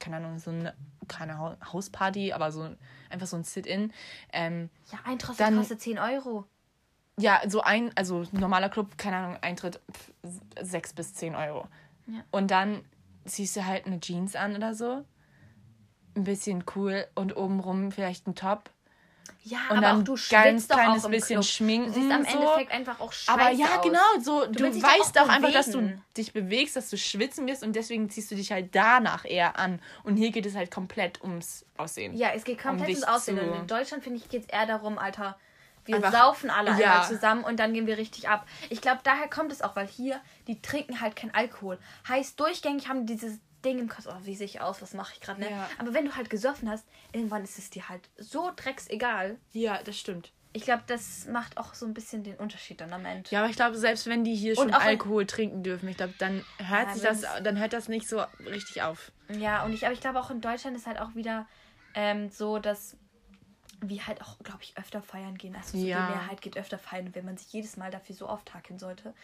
[0.00, 0.74] keine Ahnung, so eine,
[1.06, 2.68] keine Hau- Hausparty, aber so
[3.10, 3.92] einfach so ein Sit-In.
[4.32, 6.46] Ähm, ja, Eintritt kostet 10 Euro.
[7.18, 10.12] Ja, so ein, also normaler Club, keine Ahnung, Eintritt pf,
[10.60, 11.66] sechs bis zehn Euro.
[12.06, 12.20] Ja.
[12.30, 12.84] Und dann
[13.26, 15.04] ziehst du halt eine Jeans an oder so.
[16.14, 18.70] Ein bisschen cool und obenrum vielleicht ein Top.
[19.42, 21.44] Ja, Und aber dann auch du ganz doch kleines auch bisschen Club.
[21.44, 22.38] schminken, Du siehst am so.
[22.38, 23.82] Endeffekt einfach auch scheiße Aber ja, aus.
[23.82, 27.46] genau, so du, doch weißt auch auch einfach, dass du dich bewegst, dass du schwitzen
[27.46, 29.80] wirst und deswegen ziehst du dich halt danach eher an.
[30.02, 32.14] Und hier geht es halt komplett ums Aussehen.
[32.16, 33.38] Ja, es geht komplett Um ums Aussehen.
[33.38, 35.38] Und in Deutschland, finde ich, geht es eher darum, Alter,
[35.88, 36.92] wir Einfach- saufen alle ja.
[36.92, 38.46] einmal zusammen und dann gehen wir richtig ab.
[38.70, 41.78] Ich glaube, daher kommt es auch, weil hier, die trinken halt kein Alkohol.
[42.08, 45.14] Heißt, durchgängig haben die dieses Ding im Kopf, oh, wie sehe ich aus, was mache
[45.14, 45.50] ich gerade, ne?
[45.50, 45.68] Ja.
[45.78, 49.36] Aber wenn du halt gesoffen hast, irgendwann ist es dir halt so drecksegal.
[49.52, 50.30] Ja, das stimmt.
[50.52, 53.28] Ich glaube, das macht auch so ein bisschen den Unterschied dann am Ende.
[53.30, 56.44] Ja, aber ich glaube, selbst wenn die hier schon Alkohol trinken dürfen, ich glaube, dann
[56.58, 59.12] hört Ja, sich das, dann hört das nicht so richtig auf.
[59.28, 61.46] Ja, und ich, aber ich glaube auch in Deutschland ist halt auch wieder
[61.94, 62.96] ähm, so, dass
[63.80, 65.54] wir halt auch, glaube ich, öfter feiern gehen.
[65.56, 66.06] Also so Ja.
[66.06, 67.06] die Mehrheit geht öfter feiern.
[67.06, 69.14] Und wenn man sich jedes Mal dafür so auftakeln sollte,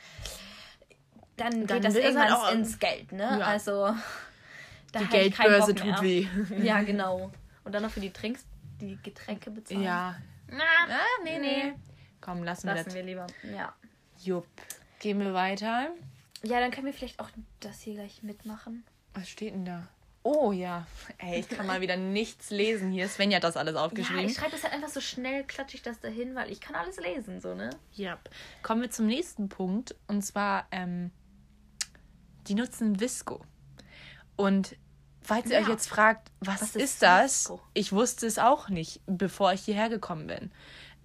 [1.37, 3.23] dann, Dann geht das irgendwann halt auch- ins Geld, ne?
[3.40, 3.47] Ja.
[3.47, 3.95] Also
[4.93, 6.27] da Die Geldbörse tut weh.
[6.62, 7.33] Ja, genau.
[7.64, 8.45] Und dann noch für die Trinks,
[8.81, 9.83] die Getränke bezahlen.
[9.83, 10.17] Ja.
[10.49, 11.73] Na, Ah, nee, nee.
[12.21, 12.95] Komm, lassen wir lassen das.
[12.95, 13.27] wir lieber.
[13.55, 13.75] Ja.
[14.19, 14.47] Jupp.
[15.01, 15.88] Gehen wir weiter.
[16.43, 18.85] Ja, dann können wir vielleicht auch das hier gleich mitmachen.
[19.14, 19.88] Was steht denn da?
[20.27, 20.87] Oh ja.
[21.19, 23.09] Ey, ich kann mal wieder nichts lesen hier.
[23.09, 24.25] Svenja hat das alles Ja, aufgeschrieben.
[24.25, 26.99] ich schreibe das halt einfach so schnell, klatsche ich das dahin, weil ich kann alles
[26.99, 27.69] lesen, so, ne?
[27.93, 28.19] Ja.
[28.63, 29.95] Kommen wir zum nächsten Punkt.
[30.09, 31.11] Und zwar, ähm,
[32.49, 33.43] die nutzen Visco.
[34.37, 34.77] Und
[35.21, 35.63] falls ihr Ja.
[35.63, 37.53] euch jetzt fragt, was, Was ist, ist das?
[37.75, 40.51] Ich wusste es auch nicht, bevor ich hierher gekommen bin.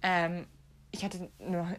[0.02, 0.46] Ähm,
[0.92, 1.30] ich hatte,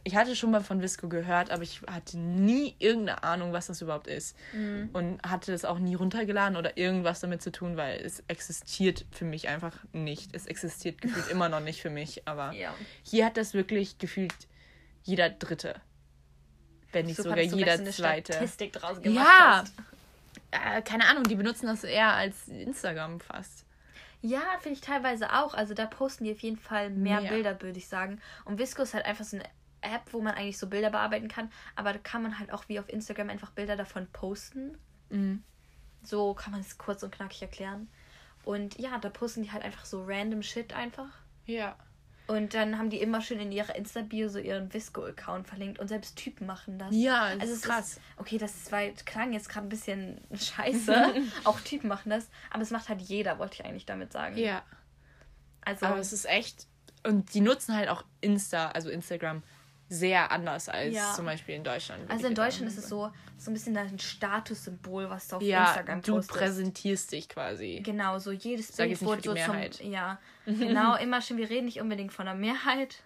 [0.03, 3.81] ich hatte schon mal von Visco gehört, aber ich hatte nie irgendeine Ahnung, was das
[3.81, 4.37] überhaupt ist.
[4.53, 4.89] Mhm.
[4.93, 9.25] Und hatte es auch nie runtergeladen oder irgendwas damit zu tun, weil es existiert für
[9.25, 10.33] mich einfach nicht.
[10.33, 12.73] Es existiert gefühlt immer noch nicht für mich, aber Ja.
[13.03, 14.33] hier hat das wirklich gefühlt
[15.03, 15.75] jeder Dritte.
[16.93, 18.33] Wenn nicht Super, sogar jeder so eine Zweite.
[18.33, 19.63] Statistik draus gemacht Ja,
[20.51, 23.65] äh, keine Ahnung, die benutzen das eher als Instagram fast.
[24.21, 25.53] Ja, finde ich teilweise auch.
[25.53, 27.31] Also da posten die auf jeden Fall mehr Mehr.
[27.31, 28.21] Bilder, würde ich sagen.
[28.45, 29.45] Und Visco ist halt einfach so eine
[29.81, 31.51] App, wo man eigentlich so Bilder bearbeiten kann.
[31.75, 34.77] Aber da kann man halt auch wie auf Instagram einfach Bilder davon posten.
[35.09, 35.43] Mhm.
[36.03, 37.89] So kann man es kurz und knackig erklären.
[38.43, 41.09] Und ja, da posten die halt einfach so random Shit einfach.
[41.45, 41.75] Ja.
[42.27, 45.79] Und dann haben die immer schön in ihrer Insta-Bio so ihren Visco-Account verlinkt.
[45.79, 46.89] Und selbst Typen machen das.
[46.91, 47.91] Ja, das also ist krass.
[47.93, 51.13] Ist, okay, das war, klang jetzt gerade ein bisschen scheiße.
[51.43, 52.29] Auch Typen machen das.
[52.49, 54.37] Aber es macht halt jeder, wollte ich eigentlich damit sagen.
[54.37, 54.63] Ja.
[55.61, 56.67] Also, Aber es ist echt.
[57.03, 59.43] Und die nutzen halt auch Insta, also Instagram,
[59.93, 61.13] sehr anders als Ja.
[61.13, 62.09] zum Beispiel in Deutschland.
[62.09, 65.65] also in Deutschland ist es so, so ein bisschen ein Statussymbol, was du auf Ja,
[65.65, 66.39] Instagram du postest.
[66.39, 67.81] präsentierst dich quasi.
[67.83, 69.73] Genau, so jedes Sag Bild wurde so Mehrheit.
[69.75, 69.91] zum.
[69.91, 71.35] Ja, genau, immer schön.
[71.37, 73.03] Wir reden nicht unbedingt von der Mehrheit.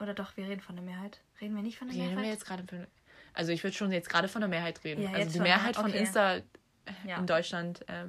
[0.00, 1.20] Oder doch, wir reden von der Mehrheit.
[1.42, 2.32] Reden wir nicht von der Reden wir Mehrheit?
[2.32, 2.86] jetzt gerade von,
[3.34, 5.02] also ich würde schon jetzt gerade von der Mehrheit reden.
[5.02, 5.98] Ja, also die schon, Mehrheit von okay.
[5.98, 6.36] Insta
[7.06, 7.18] Ja.
[7.18, 8.06] in Deutschland äh,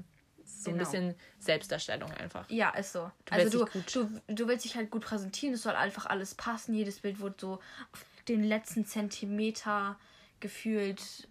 [0.63, 0.89] so ein Genau.
[0.89, 2.49] bisschen Selbstdarstellung einfach.
[2.49, 3.11] Ja, ist so.
[3.25, 6.73] Du also du, du, du willst dich halt gut präsentieren, es soll einfach alles passen.
[6.73, 7.53] Jedes Bild wurde so
[7.91, 9.97] auf den letzten Zentimeter
[10.39, 11.27] gefühlt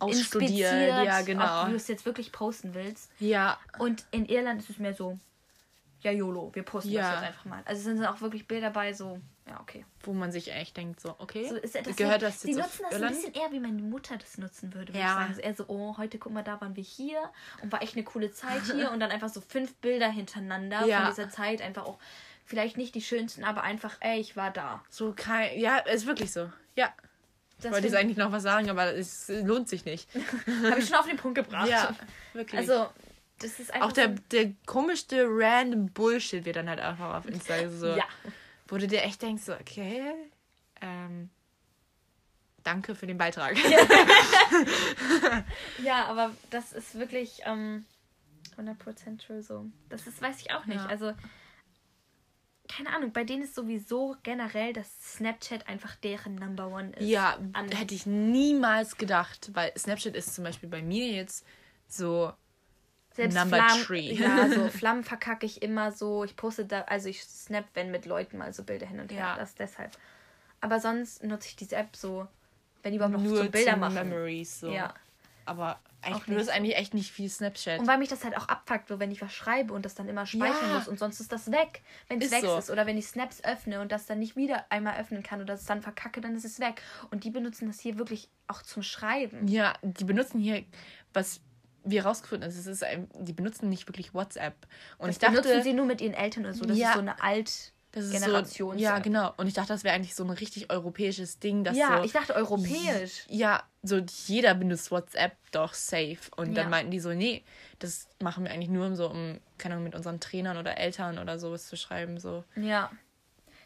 [0.00, 1.66] Ausstudiert, ja ob genau.
[1.68, 3.10] du es jetzt wirklich posten willst.
[3.20, 5.18] Ja, Und in Irland ist es mehr so,
[6.00, 7.02] ja, YOLO, wir posten Ja.
[7.02, 7.62] das jetzt einfach mal.
[7.64, 9.84] Also sind auch wirklich Bilder bei, so, ja, okay.
[10.02, 12.78] wo man sich echt denkt so, okay, So ist das gehört das jetzt nutzen auf
[12.82, 13.04] das Irland?
[13.16, 15.26] ein bisschen eher, wie meine Mutter das nutzen würde, würde Ja.
[15.28, 15.40] ich sagen.
[15.40, 17.18] Eher so, oh, heute guck mal, da waren wir hier
[17.62, 21.00] und war echt eine coole Zeit hier und dann einfach so fünf Bilder hintereinander Ja.
[21.02, 21.98] von dieser Zeit, einfach auch
[22.46, 24.82] vielleicht nicht die schönsten, aber einfach, ey, ich war da.
[24.90, 26.50] So kein, ja, ist wirklich so.
[26.76, 26.92] Ja,
[27.58, 30.08] ich wollte jetzt eigentlich noch was sagen, aber es lohnt sich nicht.
[30.70, 31.68] habe ich schon auf den Punkt gebracht.
[31.68, 31.94] Ja,
[32.34, 32.58] wirklich.
[32.60, 32.88] Also,
[33.38, 37.26] das ist einfach auch der, so, der komischste random Bullshit wird dann halt einfach auf
[37.26, 37.88] Insta so.
[37.88, 38.04] ja.
[38.66, 40.02] Wo du dir echt denkst, so, okay,
[40.80, 41.28] ähm,
[42.62, 43.56] danke für den Beitrag.
[45.82, 47.84] Ja, aber das ist wirklich ähm,
[48.56, 49.66] 100% true so.
[49.88, 50.78] Das ist, weiß ich auch nicht.
[50.80, 50.86] Ja.
[50.86, 51.12] Also,
[52.68, 57.06] keine Ahnung, bei denen ist sowieso generell, dass Snapchat einfach deren Number One ist.
[57.06, 61.44] Ja, An- hätte ich niemals gedacht, weil Snapchat ist zum Beispiel bei mir jetzt
[61.86, 62.32] so
[63.14, 64.12] Selbst Number Flammen, three.
[64.14, 66.24] Ja, so Flammen verkacke ich immer so.
[66.24, 69.18] Ich poste da, also ich snap, wenn mit Leuten mal so Bilder hin und her.
[69.20, 69.36] Ja.
[69.36, 69.96] Das deshalb.
[70.60, 72.26] Aber sonst nutze ich diese App so,
[72.82, 73.94] wenn die überhaupt noch nur so Bilder machen.
[73.94, 74.68] Memories so.
[74.70, 74.94] Ja.
[75.46, 76.38] Aber eigentlich, nicht.
[76.38, 77.78] nutzt eigentlich echt nicht viel Snapchat.
[77.78, 80.08] Und weil mich das halt auch abfuckt, so wenn ich was schreibe und das dann
[80.08, 80.78] immer speichern Ja.
[80.78, 81.82] muss und sonst ist das weg.
[82.08, 82.56] Wenn es Ist weg so.
[82.58, 85.54] ist oder wenn ich Snaps öffne und das dann nicht wieder einmal öffnen kann oder
[85.54, 86.82] es dann verkacke, dann ist es weg.
[87.10, 89.46] Und die benutzen das hier wirklich auch zum Schreiben.
[89.48, 90.64] Ja, die benutzen hier,
[91.12, 91.40] was
[91.84, 94.54] wir rausgefunden haben, es ist ein, die benutzen nicht wirklich WhatsApp.
[94.98, 96.64] Und Das ich dachte, benutzen sie nur mit ihren Eltern oder so.
[96.64, 96.88] Das Ja.
[96.88, 98.56] ist so eine alt das Generations.
[98.56, 99.32] so, ja genau.
[99.36, 102.12] Und ich dachte, das wäre eigentlich so ein richtig europäisches Ding, dass Ja, so, ich
[102.12, 103.24] dachte europäisch.
[103.28, 106.18] ja, so jeder benutzt WhatsApp doch safe.
[106.36, 106.54] Und Ja.
[106.62, 107.44] dann meinten die so, nee,
[107.78, 111.18] das machen wir eigentlich nur, um so, um, keine Ahnung, mit unseren Trainern oder Eltern
[111.18, 112.18] oder sowas zu schreiben.
[112.18, 112.42] So.
[112.56, 112.90] Ja.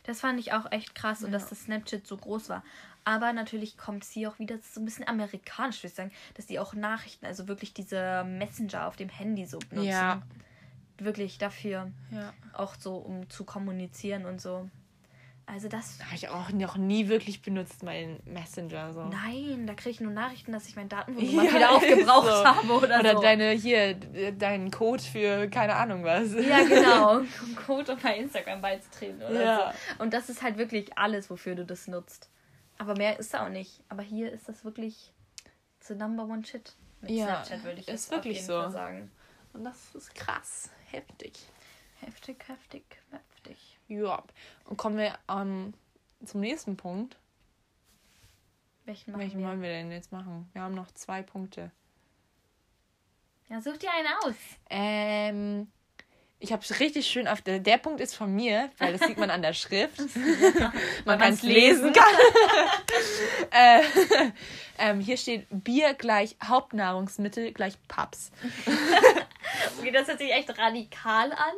[0.05, 1.39] Das fand ich auch echt krass und Ja.
[1.39, 2.63] dass das Snapchat so groß war.
[3.05, 6.47] Aber natürlich kommt es hier auch wieder so ein bisschen amerikanisch, würde ich sagen, dass
[6.47, 9.89] die auch Nachrichten, also wirklich diese Messenger auf dem Handy so benutzen.
[9.89, 10.23] Ja.
[10.99, 11.91] Wirklich dafür.
[12.11, 12.33] Ja.
[12.53, 14.69] auch so, um zu kommunizieren und so.
[15.47, 15.99] Also das.
[16.05, 18.93] Habe ich auch noch nie wirklich benutzt, meinen Messenger.
[18.93, 19.05] So.
[19.05, 22.45] Nein, da kriege ich nur Nachrichten, dass ich mein Datenvolumen Ja, wieder aufgebraucht so.
[22.45, 23.23] habe oder, Oder so.
[23.23, 23.95] deine, hier,
[24.33, 26.35] deinen Code für keine Ahnung was.
[26.35, 27.21] ja, genau.
[27.67, 29.73] Code um bei Instagram beizutreten oder Ja.
[29.97, 30.03] so.
[30.03, 32.29] Und das ist halt wirklich alles, wofür du das nutzt.
[32.79, 33.83] Aber mehr ist da auch nicht.
[33.89, 35.13] Aber hier ist das wirklich
[35.81, 36.75] the number one shit.
[37.01, 38.63] Mit Ja, Snapchat würde ich ist wirklich auf jeden so.
[38.63, 39.11] Fall sagen.
[39.53, 40.71] Und das ist krass.
[40.91, 41.39] Heftig.
[42.01, 43.79] Heftig, heftig, heftig.
[43.89, 44.23] Ja.
[44.65, 45.75] Und kommen wir ähm,
[46.25, 47.17] zum nächsten Punkt.
[48.85, 49.47] Welchen machen Welchen wir?
[49.49, 50.49] wollen wir denn jetzt machen?
[50.53, 51.71] Wir haben noch zwei Punkte.
[53.49, 54.35] Ja, such dir einen aus.
[54.71, 55.73] Ähm,
[56.41, 59.19] ich habe es richtig schön auf der, der Punkt ist von mir, weil das sieht
[59.19, 60.01] man an der Schrift.
[61.05, 61.93] man kann es lesen
[63.51, 63.83] äh,
[64.79, 68.31] ähm, hier steht Bier gleich Hauptnahrungsmittel gleich Pubs.
[69.79, 71.55] Okay, das hört sich echt radikal an.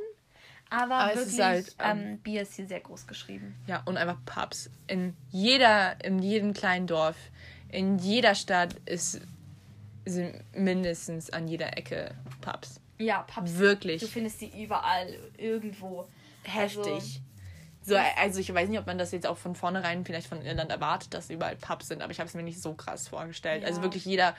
[0.71, 3.57] Aber, Aber wirklich, ist halt, ähm, ähm, Bier ist hier sehr groß geschrieben.
[3.67, 4.71] Ja, und einfach Pubs.
[4.87, 7.17] In jeder, in jedem kleinen Dorf,
[7.69, 9.21] in jeder Stadt ist,
[10.05, 12.81] sind mindestens an jeder Ecke Pubs.
[13.01, 13.53] Ja, Pubs.
[13.55, 16.07] Du Wirklich findest die überall, irgendwo.
[16.45, 16.87] heftig.
[16.87, 17.21] Also,
[17.83, 20.71] So, also ich weiß nicht, ob man das jetzt auch von vornherein vielleicht von Irland
[20.71, 23.65] erwartet, dass überall Pubs sind, aber ich habe es mir nicht so krass vorgestellt.
[23.65, 23.85] Also Ja.
[23.85, 24.37] wirklich jeder,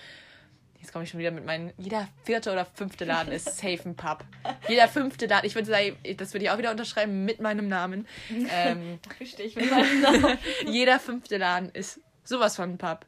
[0.79, 3.95] jetzt komme ich schon wieder mit meinen, jeder vierte oder fünfte Laden ist safe ein
[3.95, 4.23] Pub.
[4.69, 8.07] Jeder fünfte Laden, ich würde sagen, das würde ich auch wieder unterschreiben mit meinem Namen.
[8.51, 10.37] Ähm, Verstehe ich mit meinem Namen.
[10.67, 13.05] jeder fünfte Laden ist sowas von ein Pub.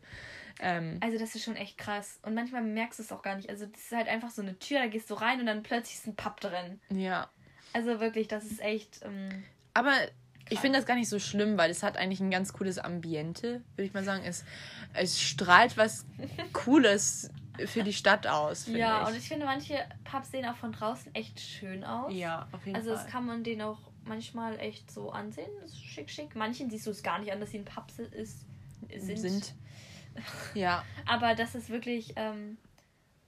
[0.59, 2.19] Ähm, Also das ist schon echt krass.
[2.23, 3.49] Und manchmal merkst du es auch gar nicht.
[3.49, 5.95] Also das ist halt einfach so eine Tür, da gehst du rein und dann plötzlich
[5.95, 6.79] ist ein Pub drin.
[6.89, 7.29] ja.
[7.75, 8.99] Also wirklich, das ist echt.
[9.03, 9.93] Ähm, Aber
[10.47, 13.63] ich finde das gar nicht so schlimm, weil es hat eigentlich ein ganz cooles Ambiente,
[13.75, 14.23] würde ich mal sagen.
[14.25, 14.45] Es,
[14.93, 16.05] es strahlt was
[16.53, 17.31] Cooles
[17.65, 18.67] für die Stadt aus.
[18.67, 19.07] ja, ich.
[19.09, 22.13] und ich finde, manche Pubs sehen auch von draußen echt schön aus.
[22.13, 23.03] ja, auf jeden Also Fall.
[23.03, 25.49] das kann man denen auch manchmal echt so ansehen.
[25.61, 26.35] Das ist schick, schick.
[26.35, 28.45] Manchen siehst du es gar nicht an, dass sie ein Pub ist,
[28.99, 29.17] sind.
[29.19, 29.53] sind.
[30.53, 32.57] Ja, Aber das ist wirklich ähm,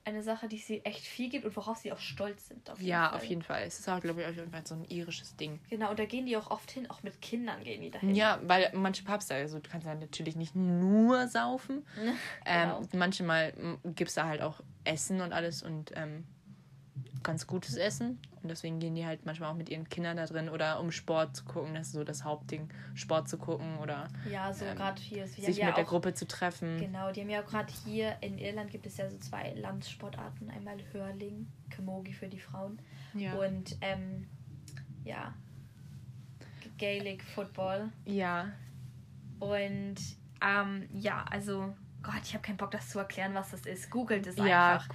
[0.05, 2.69] eine Sache, die sie echt viel gibt und worauf sie auch stolz sind.
[2.69, 3.17] Auf jeden ja, Fall.
[3.17, 3.63] auf jeden Fall.
[3.63, 5.59] Es ist auch, glaube ich, auf jeden Fall so ein irisches Ding.
[5.69, 8.13] Genau, und da gehen die auch oft hin, auch mit Kindern gehen die dahin.
[8.13, 11.85] Ja, weil manche Pubs, also du kannst ja natürlich nicht nur saufen.
[12.47, 12.81] Ähm, Genau.
[12.93, 16.25] Manchmal gibt es da halt auch Essen und alles und ähm,
[17.23, 18.19] ganz gutes Essen.
[18.43, 21.35] Und deswegen gehen die halt manchmal auch mit ihren Kindern da drin oder um Sport
[21.35, 21.73] zu gucken.
[21.73, 25.27] Das ist so das Hauptding, Sport zu gucken oder Ja, so ähm, gerade hier.
[25.27, 26.77] Sich haben ja mit der auch- Gruppe zu treffen.
[26.77, 30.49] Genau, die haben ja auch gerade hier in Irland gibt es ja so zwei Landsportarten.
[30.51, 32.79] Einmal Hurling, Camogie für die Frauen
[33.15, 33.33] Ja.
[33.33, 34.27] und ähm,
[35.03, 35.33] ja,
[36.77, 37.89] Gaelic Football.
[38.05, 38.51] ja,
[39.39, 39.95] Und
[40.41, 43.89] ähm, ja, also Gott, ich habe keinen Bock, das zu erklären, was das ist.
[43.89, 44.89] Googelt es ja, einfach.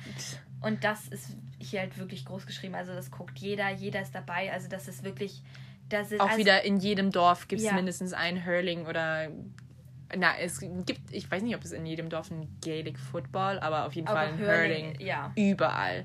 [0.61, 2.75] Und das ist hier halt wirklich groß geschrieben.
[2.75, 4.53] Also das guckt jeder, jeder ist dabei.
[4.53, 5.43] Also das ist wirklich,
[5.89, 7.75] das ist auch also, wieder in jedem Dorf gibt es Ja.
[7.75, 9.29] mindestens ein Hurling oder
[10.17, 13.87] na, es gibt, ich weiß nicht, ob es in jedem Dorf ein Gaelic Football, aber
[13.87, 15.01] auf jeden aber Fall ein Hurling, Hurling.
[15.01, 15.33] ja.
[15.37, 16.05] Überall.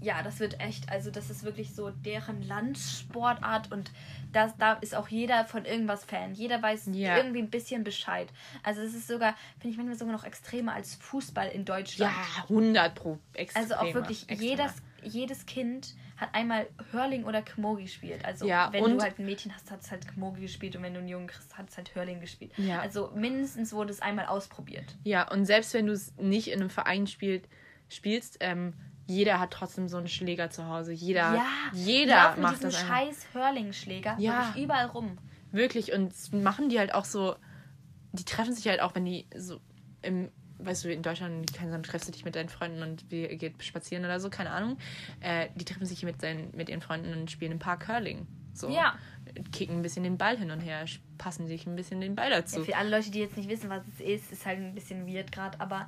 [0.00, 3.90] Ja, das wird echt, also das ist wirklich so deren Landsportart und
[4.32, 6.34] das, da ist auch jeder von irgendwas Fan.
[6.34, 7.16] Jeder weiß Ja.
[7.16, 8.28] irgendwie ein bisschen Bescheid.
[8.62, 12.12] Also es ist sogar, finde ich manchmal sogar noch extremer als Fußball in Deutschland.
[12.14, 13.18] Ja, 100 pro.
[13.34, 14.42] Extremer, also auch wirklich extremer.
[14.50, 18.24] jedes, jedes Kind hat einmal Hurling oder Camogie gespielt.
[18.24, 20.94] Also Ja, wenn du halt ein Mädchen hast, hat es halt Camogie gespielt und wenn
[20.94, 22.52] du einen Jungen kriegst, hat es halt Hurling gespielt.
[22.56, 22.80] Ja.
[22.80, 24.96] Also mindestens wurde es einmal ausprobiert.
[25.04, 27.48] Ja, und selbst wenn du es nicht in einem Verein spielt,
[27.88, 28.74] spielst, ähm,
[29.06, 30.92] jeder hat trotzdem so einen Schläger zu Hause.
[30.92, 34.54] Jeder, ja, jeder macht mit diesem das scheiß Hurling-Schläger Ja.
[34.56, 35.16] überall rum.
[35.50, 35.92] Wirklich.
[35.92, 37.36] Und machen die halt auch so.
[38.12, 39.60] Die treffen sich halt auch, wenn die so
[40.02, 40.30] im.
[40.58, 43.62] Weißt du, in Deutschland keine Ahnung, treffst du dich mit deinen Freunden und wir geht
[43.62, 44.76] spazieren oder so, keine Ahnung.
[45.20, 48.26] Äh, die treffen sich mit, seinen, mit ihren Freunden und spielen im Park Curling.
[48.54, 48.68] So.
[48.68, 48.98] Ja.
[49.52, 50.84] Kicken ein bisschen den Ball hin und her,
[51.16, 52.58] passen sich ein bisschen den Ball dazu.
[52.60, 55.06] Ja, für alle Leute, die jetzt nicht wissen, was es ist, ist halt ein bisschen
[55.06, 55.86] weird gerade, aber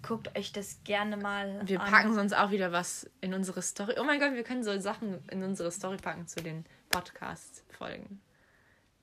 [0.00, 1.90] guckt euch das gerne mal Wir an.
[1.90, 3.94] packen sonst auch wieder was in unsere Story.
[4.00, 8.20] Oh mein Gott, wir können so Sachen in unsere Story packen zu den Podcast-Folgen.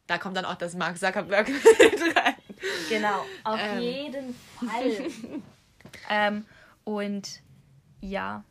[0.08, 1.47] Da kommt dann auch das Mark Zuckerberg
[1.80, 2.34] mit rein.
[2.89, 3.79] Genau, auf Ähm.
[3.79, 5.08] jeden Fall.
[6.10, 6.45] ähm,
[6.84, 7.41] und
[8.01, 8.43] ja,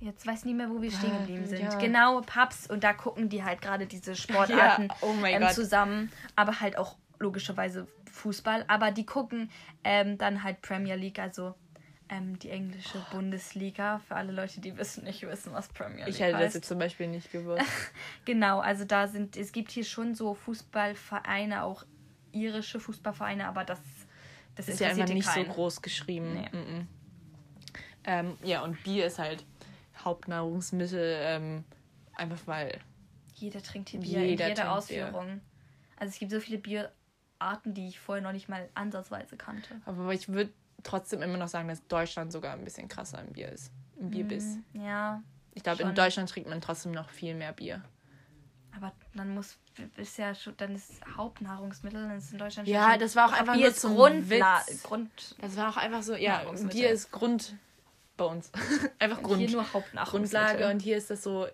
[0.00, 1.60] jetzt weiß ich nicht mehr, wo wir stehen geblieben sind.
[1.60, 1.78] Ja.
[1.78, 6.60] Genau, Pubs und da gucken die halt gerade diese Sportarten Ja, oh ähm, zusammen, aber
[6.60, 9.50] halt auch logischerweise Fußball, aber die gucken
[9.82, 11.54] ähm, dann halt Premier League, also
[12.08, 16.20] ähm, die englische Bundesliga, für alle Leute, die wissen, nicht wissen, was Premier League Ich
[16.20, 16.54] hätte das heißt.
[16.56, 17.64] jetzt zum Beispiel nicht gewusst.
[18.24, 21.84] Genau, also da sind, es gibt hier schon so Fußballvereine, auch
[22.34, 23.80] irische Fußballvereine, aber das,
[24.54, 25.48] das ist ja einfach nicht so keinen.
[25.48, 26.34] groß geschrieben.
[26.34, 26.48] Nee.
[26.52, 26.88] Mhm.
[28.04, 29.44] Ähm, ja, und Bier ist halt
[30.04, 31.64] Hauptnahrungsmittel, ähm,
[32.14, 32.78] einfach weil.
[33.34, 34.72] Jeder trinkt hier Bier Jeder in jeder trinkt Bier.
[34.72, 35.40] Ausführung.
[35.96, 39.80] Also es gibt so viele Bierarten, die ich vorher noch nicht mal ansatzweise kannte.
[39.86, 43.48] Aber ich würde trotzdem immer noch sagen, dass Deutschland sogar ein bisschen krasser im Bier
[43.50, 43.72] ist.
[43.98, 44.58] Im Bierbiss.
[44.74, 45.22] Ja,
[45.54, 45.94] Ich glaube, in.
[45.94, 47.82] Deutschland trinkt man trotzdem noch viel mehr Bier.
[48.76, 49.56] Aber dann muss
[49.96, 53.32] ist ja schon, dann ist Hauptnahrungsmittel, dann ist in Deutschland Ja, schon- das war auch
[53.32, 54.82] einfach Bier nur zum Grundla Witz.
[54.84, 56.44] Grund Das war auch einfach so, ja.
[56.70, 57.56] Bier ist Grund
[58.16, 58.50] bei uns.
[58.98, 59.40] einfach Grund.
[59.40, 60.40] hier nur Hauptnahrungsmittel.
[60.40, 61.46] Grundlage und hier ist das so.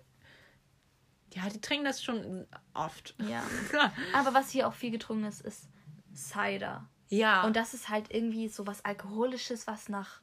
[1.33, 3.15] Ja, die trinken das schon oft.
[3.19, 3.43] Ja.
[4.13, 5.69] Aber was hier auch viel getrunken ist, ist
[6.15, 6.89] Cider.
[7.09, 7.45] ja.
[7.45, 10.21] Und das ist halt irgendwie so was Alkoholisches, was nach.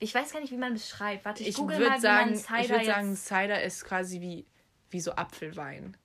[0.00, 1.24] Ich weiß gar nicht, wie man beschreibt.
[1.24, 4.20] Warte, ich, ich google mal, sagen, wie man Cider ich würde sagen, Cider ist quasi
[4.20, 4.46] wie,
[4.90, 5.96] wie so Apfelwein.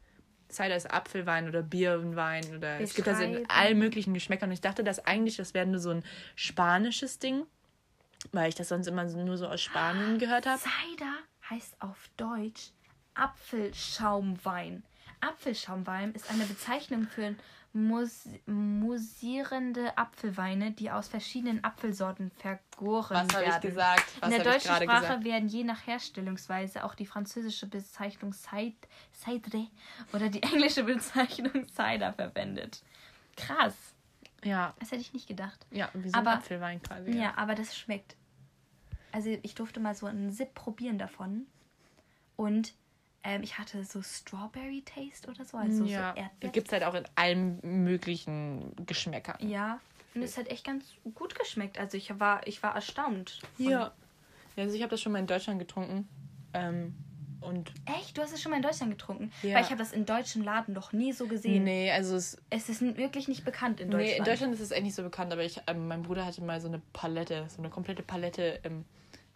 [0.55, 4.49] Cider ist Apfelwein oder Birnenwein oder es gibt das in allen möglichen Geschmäckern.
[4.49, 6.03] Und ich dachte, dass eigentlich das wäre nur so ein
[6.35, 7.45] spanisches Ding,
[8.31, 10.59] weil ich das sonst immer nur so aus Spanien gehört habe.
[10.59, 11.13] Cider
[11.49, 12.71] heißt auf Deutsch
[13.13, 14.83] Apfelschaumwein.
[15.21, 17.35] Apfelschaumwein ist eine Bezeichnung für
[17.75, 23.53] mus musierende Apfelweine, die aus verschiedenen Apfelsorten vergoren Was habe werden.
[23.55, 24.05] ich gesagt?
[24.21, 25.23] Was In der habe deutschen Sprache gesagt?
[25.25, 29.67] werden je nach Herstellungsweise auch die französische Bezeichnung Cid- Cidre
[30.13, 32.81] oder die englische Bezeichnung Cider verwendet.
[33.35, 33.75] Krass.
[34.43, 35.65] Ja, Das hätte ich nicht gedacht.
[35.71, 37.11] ja, wie so ein Aber- Apfelwein quasi.
[37.11, 38.15] Ja, aber das schmeckt.
[39.11, 41.45] Also ich durfte mal so einen Sip probieren davon.
[42.37, 42.73] Und
[43.25, 45.57] ähm, ich hatte so Strawberry Taste oder so.
[45.57, 46.13] Also ja.
[46.13, 46.49] so Erdbeer.
[46.51, 49.37] Gibt es halt auch in allen möglichen Geschmäckern.
[49.39, 49.79] Ja.
[50.13, 50.85] Und es hat echt ganz
[51.15, 51.79] gut geschmeckt.
[51.79, 53.41] Also ich war, ich war erstaunt.
[53.57, 53.69] Ja.
[54.55, 56.07] ja also ich habe das schon mal in Deutschland getrunken.
[56.53, 56.95] Ähm,
[57.41, 58.17] und Echt?
[58.17, 59.31] Du hast es schon mal in Deutschland getrunken?
[59.43, 59.55] Ja.
[59.55, 61.63] Weil ich habe das in deutschen Laden noch nie so gesehen.
[61.63, 64.11] nee, also es, Es ist wirklich nicht bekannt in Deutschland.
[64.11, 66.43] nee, in Deutschland ist es echt nicht so bekannt, aber ich, ähm, mein Bruder hatte
[66.43, 68.85] mal so eine Palette, so eine komplette Palette ähm,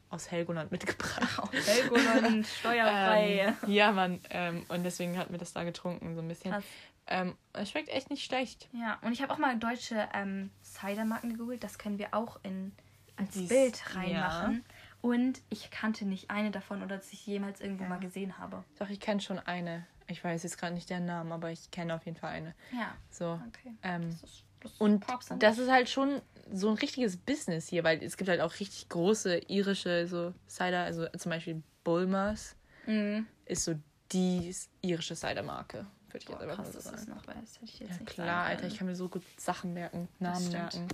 [0.10, 1.22] aus Helgoland mitgebracht.
[1.39, 3.56] Auch Helgoland, steuerfrei.
[3.63, 4.19] Ähm, ja, Mann.
[4.30, 6.52] Ähm, und deswegen hatten wir das da getrunken, so ein bisschen.
[6.52, 6.63] Krass.
[7.08, 8.69] Ähm, es schmeckt echt nicht schlecht.
[8.72, 11.63] Ja, und ich habe auch mal deutsche ähm, Cider-Marken gegoogelt.
[11.63, 12.72] Das können wir auch in,
[13.17, 14.63] als Dies- Bild reinmachen.
[15.02, 18.63] Und ich kannte nicht eine davon oder dass ich jemals irgendwo mal gesehen habe.
[18.78, 19.86] Doch, ich kenne schon eine.
[20.08, 22.54] Ich weiß jetzt gerade nicht den Namen, aber ich kenne auf jeden Fall eine.
[22.74, 23.39] Ja, So.
[23.48, 23.74] okay.
[23.84, 25.06] Ähm, Das ist, das ist und
[25.39, 28.90] das ist halt schon so ein richtiges Business hier, weil es gibt halt auch richtig
[28.90, 32.56] große irische so Cider, also zum Beispiel Bulmers.
[32.86, 33.28] Mhm.
[33.46, 33.76] ist so
[34.12, 37.10] die irische Cider-Marke, würde ich jetzt einfach mal so sagen.
[37.10, 37.62] noch weißt.
[37.62, 40.50] Hätte ich jetzt Ja nicht klar, Alter, ich kann mir so gut Sachen merken, Namen
[40.52, 40.88] merken.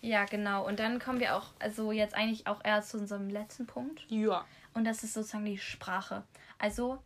[0.00, 0.66] Ja, genau.
[0.66, 4.06] Und dann kommen wir auch, also jetzt eigentlich auch erst zu unserem letzten Punkt.
[4.08, 4.46] Ja.
[4.72, 6.24] Und das ist sozusagen die Sprache.
[6.58, 7.02] Also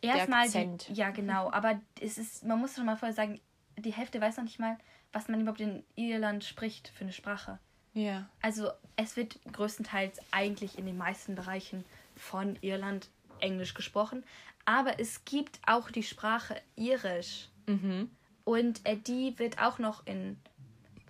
[0.00, 0.46] erstmal
[0.92, 3.40] ja genau, aber es ist, man muss schon mal vorher sagen,
[3.76, 4.78] die Hälfte weiß noch nicht mal,
[5.14, 7.58] was man überhaupt in Irland spricht für eine Sprache.
[7.94, 8.28] Ja.
[8.42, 11.84] Also es wird größtenteils eigentlich in den meisten Bereichen
[12.16, 13.08] von Irland
[13.40, 14.24] Englisch gesprochen,
[14.66, 18.10] aber es gibt auch die Sprache Irisch Mhm.
[18.44, 20.38] und äh, die wird auch noch in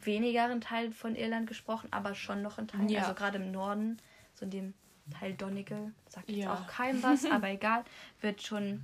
[0.03, 3.01] wenigeren Teilen von Irland gesprochen, aber schon noch in Teilen, Ja.
[3.03, 3.99] also gerade im Norden,
[4.35, 4.75] so in dem
[5.19, 6.53] Teil Donegal, sagt jetzt Ja.
[6.55, 7.85] auch keinem was, aber egal,
[8.21, 8.83] wird schon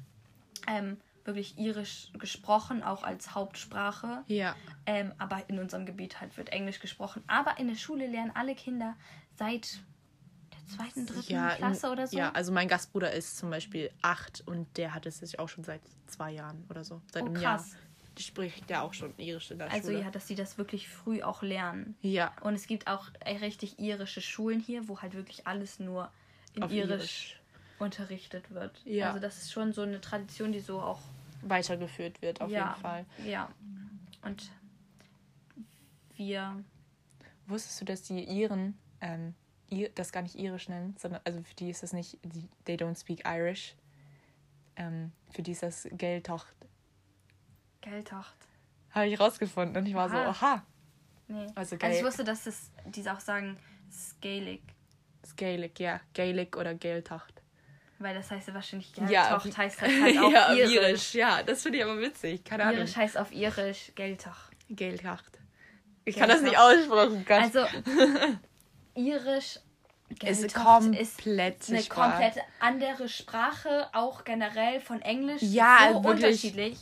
[0.67, 0.99] ähm,
[1.35, 4.23] wirklich irisch gesprochen, auch als Hauptsprache.
[4.27, 4.55] Ja.
[4.87, 7.23] Ähm, aber in unserem Gebiet halt wird Englisch gesprochen.
[7.27, 8.97] Aber in der Schule lernen alle Kinder
[9.37, 9.81] seit
[10.53, 12.17] der zweiten, dritten Ja, Klasse in- oder so.
[12.19, 15.65] Ja, also mein Gastbruder ist zum Beispiel acht und der hat es sich auch schon
[15.65, 17.01] seit zwei Jahren oder so.
[17.13, 17.73] Seit Oh, einem krass.
[17.73, 17.81] Jahr.
[18.19, 20.03] Spricht ja auch schon Irisch in der Also Schule.
[20.03, 21.97] ja, dass sie das wirklich früh auch lernen.
[22.03, 22.33] Ja.
[22.43, 26.11] Und es gibt auch äh, richtig irische Schulen hier, wo halt wirklich alles nur
[26.55, 27.41] in Irisch, Irisch.
[27.79, 28.79] unterrichtet wird.
[28.85, 29.09] Ja.
[29.09, 31.01] Also das ist schon so eine Tradition, die so auch
[31.43, 33.07] Weitergeführt wird, auf ja, jeden Fall.
[33.25, 33.49] Ja.
[34.23, 34.51] Und
[36.17, 36.63] wir
[37.47, 39.35] Wusstest du, dass die Iren ähm,
[39.97, 42.99] das gar nicht Irisch nennen, sondern also für die ist das nicht, die, they don't
[42.99, 43.75] speak Irish.
[44.77, 46.55] Ähm, für die ist das Geltocht.
[47.81, 48.37] Geldtocht.
[48.91, 50.25] Habe ich rausgefunden und ich war Aha.
[50.25, 50.63] so, aha,
[51.27, 51.47] Nee.
[51.55, 53.57] Also Also, ich wusste, dass es, die auch sagen
[53.91, 54.63] Scalig.
[55.23, 57.40] das Gaelic, ja, Gaelic oder Geltocht.
[58.01, 61.15] Weil das heißt ja wahrscheinlich Ja, Geldtocht heißt das halt auf ja, auf Irisch.
[61.15, 62.45] Ja, das finde ich aber witzig.
[62.45, 62.79] Keine Ahnung.
[62.79, 63.93] Irisch heißt auf Irisch.
[63.95, 65.39] Geltocht.
[66.07, 67.25] Ich kann das nicht aussprechen.
[67.27, 67.41] Gott.
[67.41, 67.61] Also
[68.95, 69.59] Irisch
[70.09, 72.11] ist Geldtocht ist komplett eine Sprache.
[72.11, 75.43] komplett andere Sprache, auch generell von Englisch.
[75.43, 76.25] Ja, so wirklich.
[76.25, 76.79] unterschiedlich.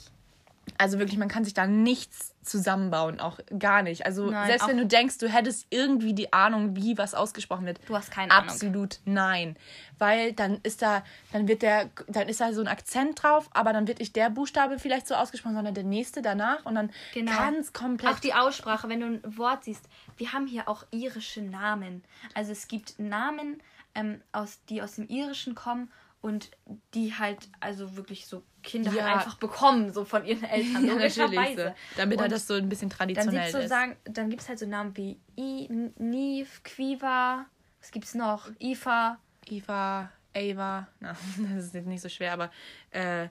[0.77, 4.07] Also wirklich, man kann sich da nichts zusammenbauen, auch gar nicht.
[4.07, 7.81] Also Nein, selbst wenn du denkst, du hättest irgendwie die Ahnung, wie was ausgesprochen wird.
[7.87, 8.49] Du hast keine Ahnung.
[8.51, 9.57] Absolut nein.
[9.99, 13.73] Weil dann ist da, dann wird der, dann ist da so ein Akzent drauf, aber
[13.73, 17.33] dann wird nicht der Buchstabe vielleicht so ausgesprochen, sondern der nächste danach und dann Genau.
[17.37, 18.15] ganz komplett.
[18.15, 19.85] Auch die Aussprache, wenn du ein Wort siehst.
[20.17, 22.03] Wir haben hier auch irische Namen.
[22.35, 23.63] Also es gibt Namen,
[23.95, 26.51] ähm, aus, die aus dem Irischen kommen und
[26.95, 29.05] die halt also wirklich so Kinder Ja.
[29.05, 30.85] halt einfach bekommen, so von ihren Eltern.
[30.87, 31.57] ja, natürlich.
[31.57, 31.75] So.
[31.97, 33.69] Damit halt das so ein bisschen Dann traditionell so ist.
[33.69, 35.69] sagen, dann gibt es halt so Namen wie I,
[35.99, 37.47] Niv, Quiva,
[37.81, 38.51] was gibt's noch?
[38.59, 39.19] Ifa.
[39.51, 41.17] Eva, Ava, na,
[41.55, 42.51] das ist jetzt nicht so schwer, aber
[42.91, 43.29] äh,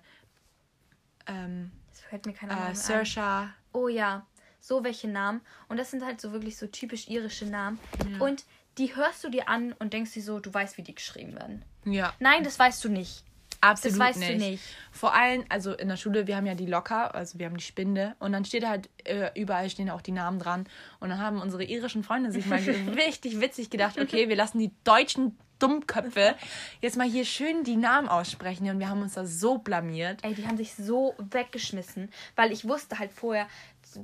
[1.28, 2.76] ähm, Das fällt mir keiner Name äh, ein.
[2.76, 4.26] Saoirse, Oh ja,
[4.60, 5.42] so welche Namen.
[5.68, 7.78] Und das sind halt so wirklich so typisch irische Namen.
[8.20, 8.46] Und
[8.80, 11.64] die hörst du dir an und denkst dir so, du weißt, wie die geschrieben werden.
[11.86, 13.24] ja, Nein, das weißt du nicht.
[13.62, 14.38] Absolut weißt du nicht.
[14.38, 14.64] nicht.
[14.92, 17.64] Vor allem, also in der Schule, wir haben ja die Locker, also wir haben die
[17.64, 20.68] Spinde und dann steht halt äh, überall stehen auch die Namen dran
[21.00, 22.60] und dann haben unsere irischen Freunde sich mal
[22.96, 26.36] richtig witzig gedacht, okay, wir lassen die deutschen Dummköpfe
[26.82, 30.24] jetzt mal hier schön die Namen aussprechen und wir haben uns da so blamiert.
[30.24, 33.48] Ey, die haben sich so weggeschmissen, weil ich wusste halt vorher,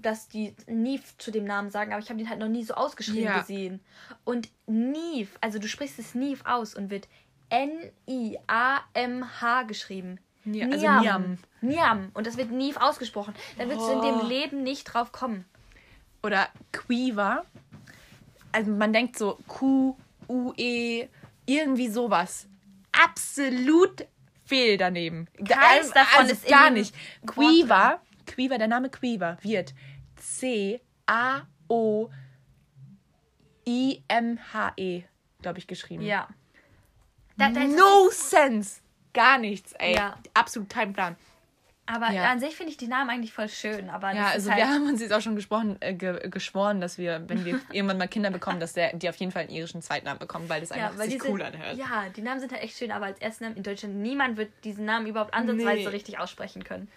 [0.02, 2.74] dass die Neve zu dem Namen sagen, aber ich habe den halt noch nie so
[2.74, 3.40] ausgeschrieben Ja.
[3.40, 3.82] gesehen.
[4.24, 7.08] Und Neve, also du sprichst es Neve aus und wird
[7.50, 10.20] N-I-A-M-H geschrieben.
[10.46, 11.02] Ja, also Niam.
[11.02, 11.38] Niam.
[11.62, 12.12] Niam.
[12.14, 13.34] Und das wird nie ausgesprochen.
[13.58, 14.26] Da würdest du in dem Oh.
[14.26, 15.46] Leben nicht drauf kommen.
[16.22, 17.46] Oder Quiver.
[18.52, 21.08] Also man denkt so Q, U, E,
[21.46, 22.48] irgendwie sowas.
[22.92, 24.06] Absolut
[24.46, 25.28] fehl daneben.
[25.48, 26.94] Keins davon also ist gar nicht.
[27.24, 29.74] Wort Quiver, Quiver, der Name Quiver wird
[30.18, 32.10] C A O
[33.68, 35.04] I M H E,
[35.42, 36.04] glaube ich, geschrieben.
[36.04, 36.28] Ja.
[37.38, 38.82] Da, da No sense.
[39.14, 39.96] Gar nichts, ey.
[39.96, 40.18] Ja.
[40.34, 41.16] Absolut kein Plan.
[41.86, 42.32] Aber Ja.
[42.32, 43.90] an sich finde ich die Namen eigentlich voll schön.
[43.90, 46.98] Aber Ja, also halt, wir haben uns jetzt auch schon gesprochen, äh, ge geschworen, dass
[46.98, 49.82] wir, wenn wir irgendwann mal Kinder bekommen, dass der, die auf jeden Fall einen irischen
[49.82, 51.76] Zweitnamen bekommen, weil das ja, einfach weil sich cool anhört.
[51.78, 54.52] Ja, die Namen sind halt echt schön, aber als ersten Namen in Deutschland niemand wird
[54.64, 55.88] diesen Namen überhaupt ansatzweise Nee.
[55.88, 56.88] richtig aussprechen können.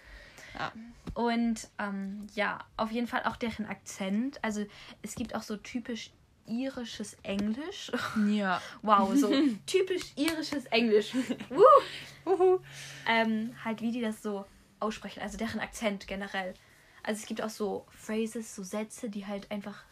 [0.57, 0.71] Ja.
[1.13, 4.41] Und ähm, ja, auf jeden Fall auch deren Akzent.
[4.43, 4.65] Also
[5.01, 6.11] es gibt auch so typisch
[6.47, 7.91] irisches Englisch.
[8.27, 8.61] Ja.
[8.81, 9.31] Wow, so
[9.65, 11.13] typisch irisches Englisch.
[12.25, 12.59] Woo!
[13.07, 14.45] Ähm, halt wie die das so
[14.79, 16.53] aussprechen, also deren Akzent generell.
[17.03, 19.83] Also es gibt auch so Phrases, so Sätze, die halt einfach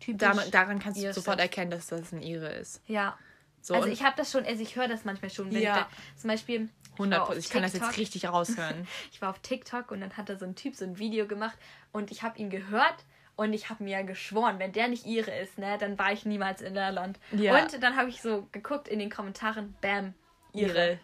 [0.00, 0.20] typisch.
[0.20, 1.40] Daran, daran kannst du sofort sind.
[1.40, 2.82] erkennen, dass das ein Ire ist.
[2.86, 3.18] Ja.
[3.62, 5.76] So, also ich habe das schon, also ich höre das manchmal schon, wenn Ja.
[5.76, 6.62] ich da, zum Beispiel.
[6.94, 8.86] ich war 100 auf Ich kann das jetzt richtig raushören.
[9.12, 11.58] Ich war auf TikTok und dann hat da so ein Typ so ein Video gemacht
[11.92, 13.04] und ich habe ihn gehört
[13.40, 16.26] und ich habe mir ja geschworen, wenn der nicht ihre ist, ne, dann war ich
[16.26, 17.18] niemals in Irland.
[17.32, 17.58] Ja.
[17.58, 20.12] Und dann habe ich so geguckt in den Kommentaren, bam,
[20.52, 20.98] ihre.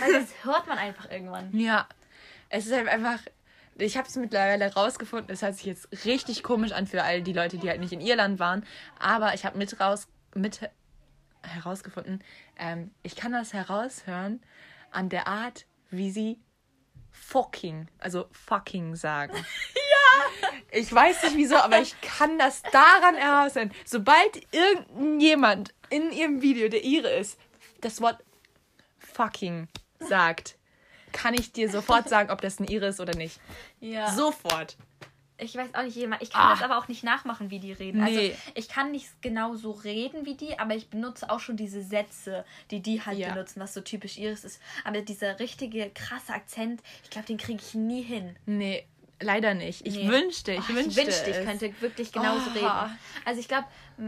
[0.00, 1.54] Weil das hört man einfach irgendwann.
[1.54, 1.86] Ja.
[2.48, 3.18] Es ist halt einfach.
[3.76, 5.30] Ich habe es mittlerweile rausgefunden.
[5.34, 8.00] Es hört sich jetzt richtig komisch an für all die Leute, die halt nicht in
[8.00, 8.64] Irland waren.
[8.98, 10.70] Aber ich habe mit raus mit
[11.42, 12.24] herausgefunden.
[12.58, 14.40] Ähm, ich kann das heraushören
[14.92, 16.40] an der Art, wie sie
[17.10, 19.34] fucking, also fucking sagen.
[20.70, 23.72] Ich weiß nicht wieso, aber ich kann das daran heraushören.
[23.84, 27.38] Sobald irgendjemand in ihrem Video, der ihre ist,
[27.80, 28.18] das Wort
[28.98, 29.68] fucking
[29.98, 30.56] sagt,
[31.12, 33.38] kann ich dir sofort sagen, ob das ein ihre ist oder nicht.
[33.80, 34.10] Ja.
[34.12, 34.76] Sofort.
[35.38, 36.22] Ich weiß auch nicht, jemand.
[36.22, 36.50] Ich kann Ah.
[36.54, 38.04] das aber auch nicht nachmachen, wie die reden.
[38.04, 38.30] Nee.
[38.30, 41.82] Also ich kann nicht genau so reden wie die, aber ich benutze auch schon diese
[41.82, 43.32] Sätze, die die halt Ja.
[43.32, 44.60] benutzen, was so typisch ihres ist.
[44.84, 48.36] Aber dieser richtige krasse Akzent, ich glaube, den kriege ich nie hin.
[48.46, 48.86] Nee,
[49.22, 49.86] leider nicht.
[49.86, 50.08] Ich Nee.
[50.08, 51.00] wünschte, ich Oh, wünschte.
[51.00, 51.44] ich wünschte, ich es.
[51.44, 52.54] könnte wirklich genauso Oh.
[52.54, 52.98] reden.
[53.24, 53.66] Also ich glaube,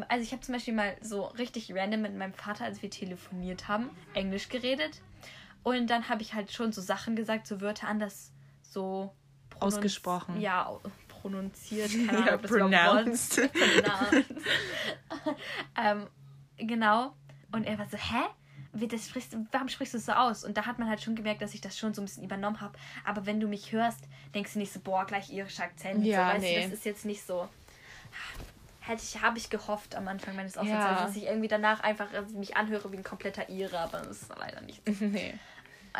[0.08, 3.68] also ich habe zum Beispiel mal so richtig random mit meinem Vater, als wir telefoniert
[3.68, 5.00] haben, Englisch geredet.
[5.62, 9.12] Und dann habe ich halt schon so Sachen gesagt, so Wörter anders so
[9.60, 10.40] Ausgesprochen.
[10.40, 11.90] Ja, pronunziert.
[12.06, 13.36] Keine Ahnung, Ja, pronounced.
[13.52, 14.34] Pronounced.
[15.80, 16.06] ähm,
[16.56, 17.14] genau.
[17.52, 18.24] Und er war so, hä?
[18.74, 20.44] Wie, das sprichst, warum sprichst du es so aus?
[20.44, 22.60] Und da hat man halt schon gemerkt, dass ich das schon so ein bisschen übernommen
[22.60, 22.76] habe.
[23.04, 24.00] Aber wenn du mich hörst,
[24.34, 26.04] denkst du nicht so, boah, gleich irischer Akzent.
[26.04, 26.56] Ja, so, nee.
[26.56, 27.48] du, das ist jetzt nicht so.
[28.80, 30.60] Hätte ich, habe ich gehofft am Anfang meines Ja.
[30.60, 34.32] Aufenthalts, dass ich irgendwie danach einfach mich anhöre wie ein kompletter Ire, aber das ist
[34.38, 34.82] leider nicht.
[35.00, 35.34] nee.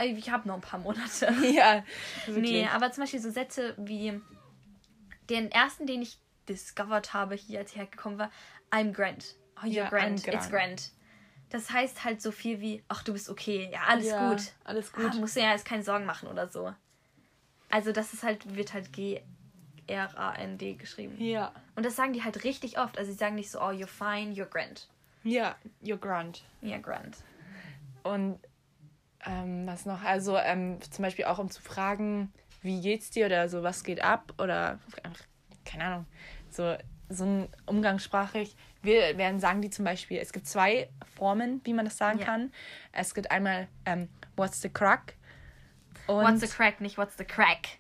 [0.02, 1.32] Ich habe noch ein paar Monate.
[1.54, 1.84] Ja,
[2.26, 2.50] wirklich.
[2.50, 4.20] Nee, aber zum Beispiel so Sätze wie
[5.30, 6.18] den ersten, den ich
[6.48, 8.30] discovered habe, hier als ich hergekommen war,
[8.70, 9.36] I'm Grant.
[9.56, 10.24] Oh, you're Ja, Grant.
[10.24, 10.36] Grant.
[10.36, 10.90] It's Grant.
[11.54, 13.68] Das heißt halt so viel wie, ach, du bist okay.
[13.70, 14.42] Ja, alles Ja, gut.
[14.64, 15.14] alles Ah, gut.
[15.20, 16.74] musst du ja jetzt keine Sorgen machen oder so.
[17.70, 21.14] Also das ist halt, wird halt G-R-A-N-D geschrieben.
[21.20, 21.52] Ja.
[21.76, 22.98] Und das sagen die halt richtig oft.
[22.98, 24.88] Also sie sagen nicht so, oh, you're fine, you're Grant.
[25.22, 26.42] Ja, you're Grant.
[26.60, 27.18] Ja, Grant.
[28.02, 28.40] Und
[29.24, 30.02] ähm, was noch?
[30.02, 32.32] Also ähm, zum Beispiel auch um zu fragen,
[32.62, 34.80] wie geht's dir oder so, was geht ab oder
[35.64, 36.06] keine Ahnung,
[36.50, 36.76] so,
[37.08, 38.56] so ein umgangssprachlich.
[38.84, 42.24] Wir werden sagen die zum Beispiel, es gibt zwei Formen, wie man das sagen Ja.
[42.26, 42.52] kann.
[42.92, 45.14] Es gibt einmal ähm, What's the crack?
[46.06, 47.78] Und What's the crack, nicht what's the crack.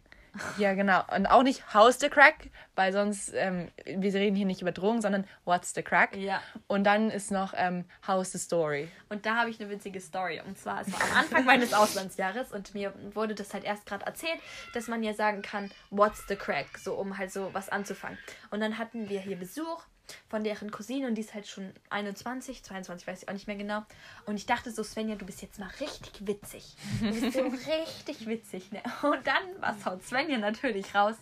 [0.58, 1.04] Ja, genau.
[1.14, 5.00] Und auch nicht How's the Crack, weil sonst, ähm, wir reden hier nicht über Drogen,
[5.00, 6.16] sondern What's the Crack?
[6.16, 6.42] Ja.
[6.66, 8.88] Und dann ist noch ähm, How's the Story?
[9.08, 10.40] Und da habe ich eine witzige Story.
[10.44, 14.06] Und zwar, es war am Anfang meines Auslandsjahres und mir wurde das halt erst gerade
[14.06, 14.40] erzählt,
[14.72, 16.78] dass man ja sagen kann, what's the crack?
[16.78, 18.18] So, um halt so was anzufangen.
[18.50, 19.84] Und dann hatten wir hier Besuch
[20.28, 23.56] von deren Cousine und die ist halt schon 21, 22, weiß ich auch nicht mehr
[23.56, 23.84] genau.
[24.26, 26.76] Und ich dachte so, Svenja, du bist jetzt mal richtig witzig.
[27.00, 28.82] Du bist so richtig witzig, ne?
[29.02, 31.16] Und dann, was haut Svenja natürlich raus?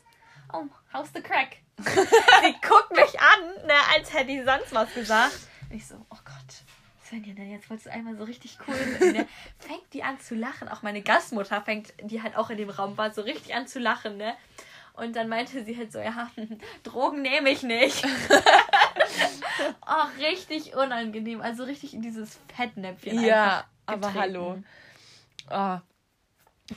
[0.53, 1.59] Oh, how's the crack?
[1.79, 5.39] Sie guckt mich an, ne, als hätte ich sonst was gesagt.
[5.71, 6.65] Und ich so, oh Gott,
[7.05, 9.13] Svenja, denn jetzt wolltest du einmal so richtig cool sein.
[9.13, 9.29] Ne?
[9.59, 10.69] Fängt die an zu lachen.
[10.69, 13.79] Auch meine Gastmutter fängt, die halt auch in dem Raum war, so richtig an zu
[13.79, 14.35] lachen, ne?
[14.95, 16.31] Und dann meinte sie halt so, ja,
[16.83, 18.05] Drogen nehme ich nicht.
[19.87, 21.41] oh, richtig unangenehm.
[21.41, 24.63] Also richtig in dieses Fettnäpfchen Ja, aber hallo.
[25.51, 25.79] Oh.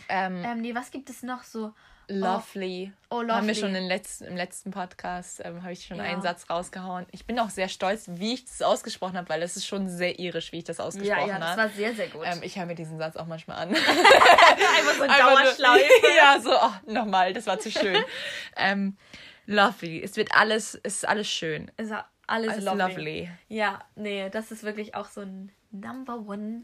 [0.09, 1.73] Ähm, Ähm, nee, was gibt es noch so?
[2.07, 2.91] Lovely.
[3.09, 3.55] Oh, Haben wir lovely.
[3.55, 6.03] schon im letzten, im letzten Podcast, ähm, habe ich schon Ja.
[6.03, 7.05] einen Satz rausgehauen.
[7.11, 10.19] Ich bin auch sehr stolz, wie ich das ausgesprochen habe, weil es ist schon sehr
[10.19, 11.61] irisch, wie ich das Ja, ausgesprochen ja, das habe.
[11.63, 12.23] war sehr, sehr gut.
[12.25, 13.69] Ähm, ich höre mir diesen Satz auch manchmal an.
[13.75, 15.89] Einfach so ein Dauerschleife.
[16.17, 18.03] ja, so, oh, nochmal, das war zu schön.
[18.55, 18.97] ähm,
[19.45, 20.01] lovely.
[20.03, 21.71] Es wird alles, es ist alles schön.
[21.77, 22.81] Ist ja alles Alles lovely.
[22.83, 23.29] lovely.
[23.49, 26.63] Ja, nee, das ist wirklich auch so ein Number One.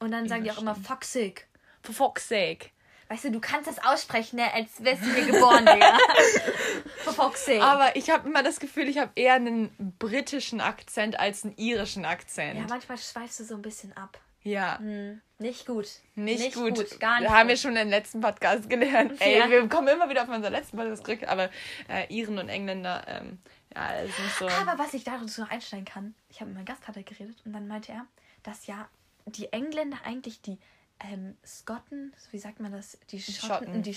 [0.00, 1.46] Und dann sagen die auch immer Foxig.
[1.82, 2.70] For fuck's sake.
[3.08, 5.96] Weißt du, du kannst das aussprechen, ne, als wärst du hier geboren, Digga.
[7.04, 7.62] For fuck's sake.
[7.62, 12.04] Aber ich habe immer das Gefühl, ich habe eher einen britischen Akzent als einen irischen
[12.04, 12.58] Akzent.
[12.58, 14.20] ja, manchmal schweifst du so ein bisschen ab.
[14.42, 14.78] Ja.
[14.78, 15.88] Hm, nicht gut.
[16.14, 17.00] Nicht, gut.
[17.00, 17.30] Gar nicht.
[17.30, 17.62] Haben wir gut.
[17.62, 19.14] schon im letzten Podcast gelernt.
[19.20, 19.50] Ey, Ja.
[19.50, 21.50] wir kommen immer wieder auf unseren letzten Podcast zurück, aber
[21.88, 23.38] äh, Iren und Engländer, ähm,
[23.74, 24.48] ja, ist nicht so.
[24.48, 27.66] Aber was ich dazu noch einsteigen kann, ich habe mit meinem Gastvater geredet und dann
[27.68, 28.06] meinte er,
[28.42, 28.88] dass ja
[29.26, 30.58] die Engländer eigentlich die
[31.00, 32.98] ähm, Skotten, wie sagt man das?
[33.10, 33.66] Die Schotten.
[33.66, 33.82] Schotten.
[33.82, 33.96] Die,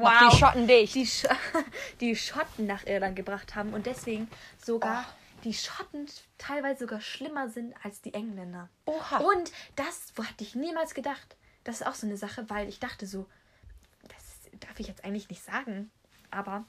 [0.00, 0.94] Mach die Schotten dicht.
[0.94, 1.26] die, Sch
[2.00, 4.28] die Schotten nach Irland gebracht haben und deswegen
[4.62, 5.04] sogar
[5.42, 6.06] die Schotten
[6.38, 8.68] teilweise sogar schlimmer sind als die Engländer.
[8.86, 9.18] Oha.
[9.18, 11.36] Und das wo hatte ich niemals gedacht.
[11.64, 13.26] Das ist auch so eine Sache, weil ich dachte so,
[14.02, 15.90] das darf ich jetzt eigentlich nicht sagen,
[16.30, 16.64] aber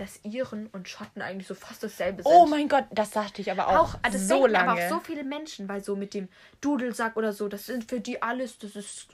[0.00, 2.32] dass Iren und Schotten eigentlich so fast dasselbe sind.
[2.32, 4.70] Oh mein Gott, das dachte ich aber auch, auch, das so lange.
[4.70, 6.28] aber auch so viele Menschen, weil so mit dem
[6.62, 9.08] Dudelsack oder so, das sind für die alles, das ist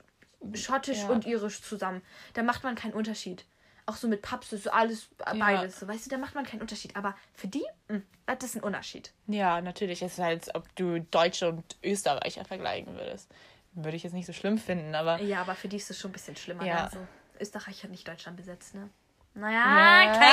[0.55, 1.09] schottisch Ja.
[1.09, 2.03] und irisch zusammen.
[2.35, 3.45] Da macht man keinen Unterschied.
[3.85, 5.81] Auch so mit Paps, das ist so alles äh, beides.
[5.81, 6.95] So, weißt du, da macht man keinen Unterschied.
[6.97, 9.13] Aber für die, mh, das ist ein Unterschied.
[9.27, 10.03] Ja, natürlich.
[10.03, 13.29] Es ist halt, als ob du Deutsche und Österreicher vergleichen würdest.
[13.73, 15.21] Würde ich jetzt nicht so schlimm finden, aber.
[15.21, 16.65] Ja, aber für die ist es schon ein bisschen schlimmer.
[16.65, 16.75] Ja.
[16.75, 16.83] Ne?
[16.85, 16.99] Also,
[17.41, 18.89] Österreich hat nicht Deutschland besetzt, ne?
[19.37, 20.33] Naja, Ah, kein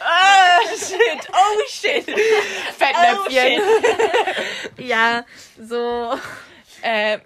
[0.00, 2.04] oh shit, oh shit.
[2.78, 3.62] Fettnäpfchen.
[4.78, 5.24] Ja,
[5.60, 6.18] so.
[6.82, 7.20] ähm,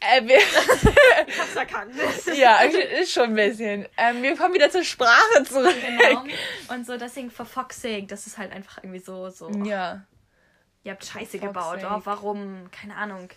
[0.00, 1.94] äh, wir, Ich hab's erkannt.
[2.36, 3.86] ja, ist schon ein bisschen.
[3.96, 5.74] Ähm, wir kommen wieder zur Sprache zurück.
[5.80, 6.24] genau.
[6.68, 9.50] Und so, deswegen for fuck's sake, das ist halt einfach irgendwie so, so.
[9.64, 10.02] Ja,
[10.84, 11.80] Ihr habt Scheiße gebaut.
[11.80, 11.92] sake.
[11.92, 12.70] Oh, warum?
[12.70, 13.28] Keine Ahnung.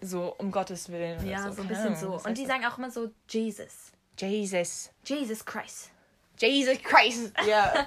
[0.00, 1.24] so um Gottes Willen.
[1.24, 2.28] Ja, so ein keine bisschen Ahnung, so.
[2.28, 3.91] Und die sagen auch immer so Jesus.
[4.18, 4.90] Jesus.
[5.04, 5.90] Jesus Christ.
[6.38, 7.32] Jesus Christ.
[7.46, 7.86] Ja.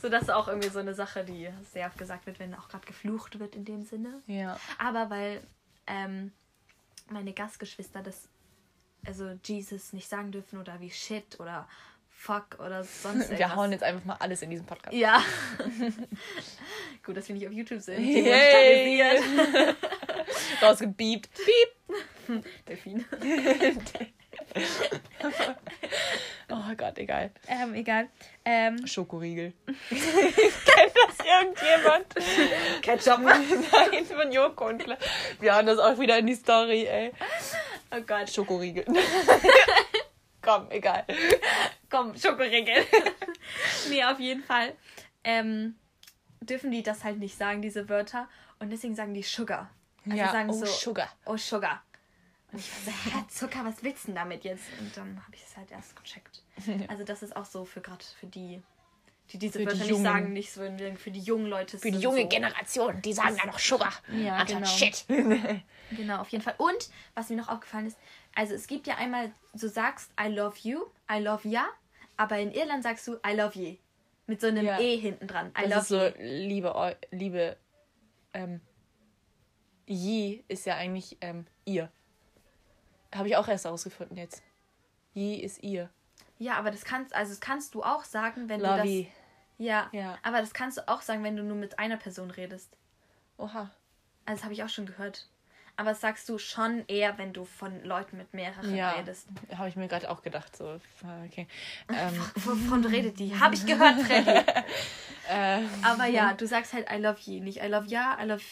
[0.00, 2.68] So, das ist auch irgendwie so eine Sache, die sehr oft gesagt wird, wenn auch
[2.68, 4.22] gerade geflucht wird in dem Sinne.
[4.26, 4.58] ja.
[4.78, 5.42] Aber weil
[5.88, 6.32] ähm,
[7.10, 8.28] meine Gastgeschwister das,
[9.04, 11.68] also Jesus nicht sagen dürfen oder wie Shit oder
[12.10, 13.56] Fuck oder sonst Wir irgendwas.
[13.56, 14.94] hauen jetzt einfach mal alles in diesen Podcast.
[14.96, 15.22] Ja.
[17.04, 18.04] Gut, dass wir nicht auf YouTube sind.
[18.04, 18.22] Yay.
[19.02, 19.76] Demonetarisiert.
[20.62, 21.28] Rausgebiebt.
[21.34, 22.44] Piep.
[22.68, 23.04] Delfin.
[26.48, 27.32] Oh Gott, egal.
[27.48, 28.08] Ähm, egal.
[28.44, 29.52] Ähm, Schokoriegel.
[29.88, 32.14] Kennt das irgendjemand?
[32.82, 33.20] Ketchup.
[33.72, 35.00] Nein, von Joko und Klaas.
[35.40, 37.12] Wir haben das auch wieder in die Story, ey.
[37.90, 38.30] Oh Gott.
[38.30, 38.84] Schokoriegel.
[40.40, 41.04] Komm, egal.
[41.90, 42.86] Komm, Schokoriegel.
[43.90, 44.74] nee, auf jeden Fall.
[45.24, 45.74] Ähm,
[46.40, 48.28] dürfen die das halt nicht sagen, diese Wörter.
[48.60, 49.68] Und deswegen sagen die Sugar.
[50.04, 51.08] Also Ja, sagen oh, so, Sugar.
[51.24, 51.82] Oh, Sugar.
[52.56, 54.64] Und ich war so, hä, Zucker, was willst du denn damit jetzt?
[54.80, 56.42] Und dann habe ich es halt erst gecheckt.
[56.88, 58.62] Also das ist auch so für gerade für die,
[59.30, 60.04] die diese Für die Wörter nicht Jungen.
[60.04, 60.60] sagen, nicht so
[60.96, 61.78] für die jungen Leute.
[61.78, 63.92] Für die junge so, Generation, die sagen da noch Sugar.
[64.10, 64.66] Ja, anstatt genau.
[64.70, 65.04] Shit.
[65.90, 66.54] Genau, auf jeden Fall.
[66.58, 67.96] Und was mir noch aufgefallen ist,
[68.34, 70.80] also es gibt ja einmal, du sagst I love you,
[71.12, 71.64] I love ya,
[72.16, 73.78] aber in Irland sagst du I love ye.
[74.26, 74.80] Mit so einem Ja.
[74.80, 75.52] E hinten dran.
[75.56, 77.56] I Das love ist so, liebe, Eu- liebe,
[78.32, 78.60] ähm,
[79.86, 81.92] Yi ist ja eigentlich ähm, ihr.
[83.16, 84.42] Habe ich auch erst herausgefunden jetzt.
[85.14, 85.88] Yi ist ihr.
[86.38, 89.02] Ja, aber das kannst, also das kannst du auch sagen, wenn Love du you.
[89.04, 89.12] das.
[89.58, 90.18] Ja, Ja.
[90.22, 92.76] aber das kannst du auch sagen, wenn du nur mit einer Person redest.
[93.38, 93.70] Oha.
[94.26, 95.26] Also das habe ich auch schon gehört.
[95.78, 99.28] Aber das sagst du schon eher, wenn du von Leuten mit mehreren Ja, redest.
[99.56, 100.56] habe ich mir gerade auch gedacht.
[100.56, 100.78] So,
[101.26, 101.46] okay.
[101.90, 103.38] Ähm, Wovon redet die?
[103.38, 104.30] Habe ich gehört, Freddy.
[105.30, 107.40] äh, Aber ja, du sagst halt I love ye.
[107.40, 108.42] Nicht I love ya, I love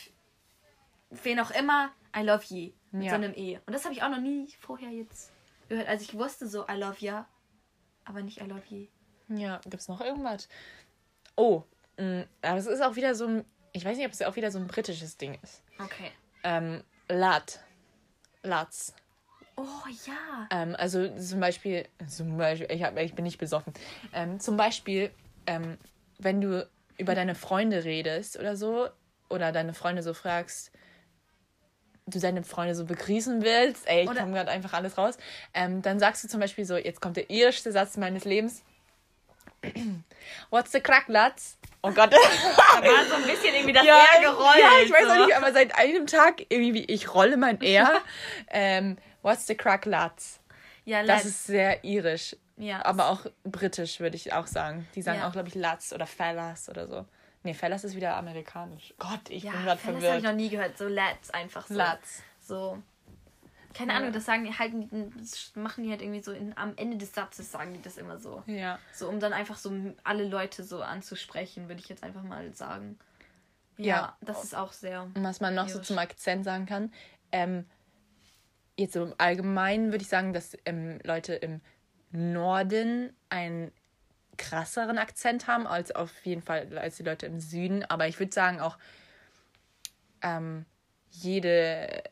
[1.22, 2.74] wen auch immer, I love ye.
[2.94, 3.10] Mit Ja.
[3.10, 3.58] so einem E.
[3.66, 5.32] Und das habe ich auch noch nie vorher jetzt
[5.68, 5.88] gehört.
[5.88, 7.26] Also ich wusste so I love ya,
[8.04, 8.88] aber nicht I love ye.
[9.28, 10.48] ja, gibt's noch irgendwas?
[11.36, 11.64] Oh,
[11.98, 14.50] mh, aber es ist auch wieder so ein, ich weiß nicht, ob es auch wieder
[14.52, 15.62] so ein britisches Ding ist.
[15.80, 16.12] Okay.
[16.44, 17.60] Ähm, Lat.
[18.44, 18.94] Lats.
[19.56, 19.62] Oh
[20.06, 20.48] ja.
[20.50, 23.72] Ähm, also zum Beispiel, zum Beispiel ich, hab, ich bin nicht besoffen.
[24.12, 25.10] Ähm, zum Beispiel,
[25.46, 25.78] ähm,
[26.18, 26.68] wenn du
[26.98, 28.88] über deine Freunde redest oder so,
[29.30, 30.70] oder deine Freunde so fragst,
[32.06, 35.16] du deine Freunde so begrüßen willst, ey, ich komme gerade einfach alles raus,
[35.54, 38.62] ähm, dann sagst du zum Beispiel so, jetzt kommt der irrste Satz meines Lebens.
[40.50, 41.56] What's the crack, lads?
[41.82, 42.12] Oh Gott.
[42.82, 44.58] Da war so ein bisschen irgendwie das ja, R gerollt.
[44.58, 45.10] ja, ich weiß so.
[45.12, 48.00] auch nicht, aber seit einem Tag irgendwie, ich rolle mein R.
[48.50, 50.40] ähm, what's the crack, lads?
[50.84, 51.24] Ja, Das Lads.
[51.26, 52.36] ist sehr irisch.
[52.56, 52.84] Ja.
[52.84, 54.86] Aber auch britisch, würde ich auch sagen.
[54.96, 55.28] Die sagen Ja.
[55.28, 57.06] auch, glaube ich, Lads oder Fellas oder so.
[57.44, 58.94] Nee, Fellas ist wieder amerikanisch.
[58.98, 60.24] Gott, ich ja, bin gerade das habe ich verwirrt.
[60.24, 60.76] noch nie gehört.
[60.78, 61.74] So Lads einfach so.
[61.74, 62.22] Lads.
[62.40, 62.82] So.
[63.74, 63.98] Keine Ja.
[63.98, 64.72] Ahnung, das sagen die halt,
[65.56, 68.42] machen die halt irgendwie so in, am Ende des Satzes sagen die das immer so.
[68.46, 68.78] Ja.
[68.92, 69.72] So, um dann einfach so
[70.04, 72.98] alle Leute so anzusprechen, würde ich jetzt einfach mal sagen.
[73.76, 74.16] Ja, Ja.
[74.20, 75.02] das ist auch sehr.
[75.02, 75.88] Und was man noch so Irisch.
[75.88, 76.92] zum Akzent sagen kann,
[77.32, 77.66] ähm,
[78.78, 81.60] jetzt so im Allgemeinen würde ich sagen, dass ähm, Leute im
[82.12, 83.72] Norden einen
[84.36, 87.84] krasseren Akzent haben als auf jeden Fall als die Leute im Süden.
[87.84, 88.78] Aber ich würde sagen auch
[90.22, 90.64] ähm,
[91.10, 92.02] jede,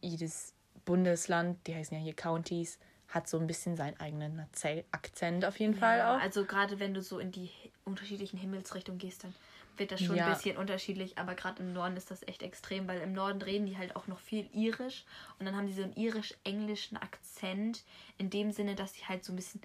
[0.00, 0.54] jedes
[0.84, 5.58] Bundesland, die heißen ja hier Counties, hat so ein bisschen seinen eigenen Akze- Akzent auf
[5.58, 6.20] jeden Fall Ja, auch.
[6.20, 9.34] also gerade wenn du so in die hi- unterschiedlichen Himmelsrichtungen gehst, dann
[9.76, 10.26] wird das schon Ja.
[10.26, 13.66] ein bisschen unterschiedlich, aber gerade im Norden ist das echt extrem, weil im Norden reden
[13.66, 15.04] die halt auch noch viel irisch
[15.38, 17.84] und dann haben die so einen irisch-englischen Akzent
[18.18, 19.60] in dem Sinne, dass sie halt so ein bisschen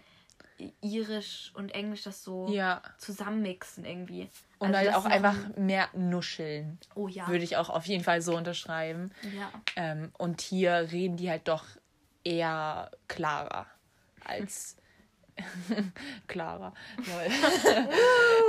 [0.81, 2.81] irisch und englisch das so Ja.
[2.97, 4.29] zusammenmixen irgendwie.
[4.59, 6.77] Und Also halt auch einfach mehr nuscheln.
[6.95, 7.27] Oh ja.
[7.27, 9.11] Würde ich auch auf jeden Fall so unterschreiben.
[9.35, 9.51] Ja.
[9.75, 11.65] Ähm, und hier reden die halt doch
[12.23, 13.65] eher klarer
[14.23, 14.77] als
[16.27, 16.73] klarer.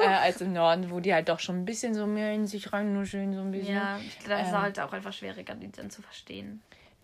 [0.03, 2.73] Äh, als im Norden, wo die halt doch schon ein bisschen so mehr in sich
[2.73, 3.77] reinnuscheln, so ein bisschen.
[3.77, 4.61] Ja, ich glaube, das ist Ähm.
[4.63, 6.61] halt auch einfach schwieriger, die dann zu verstehen.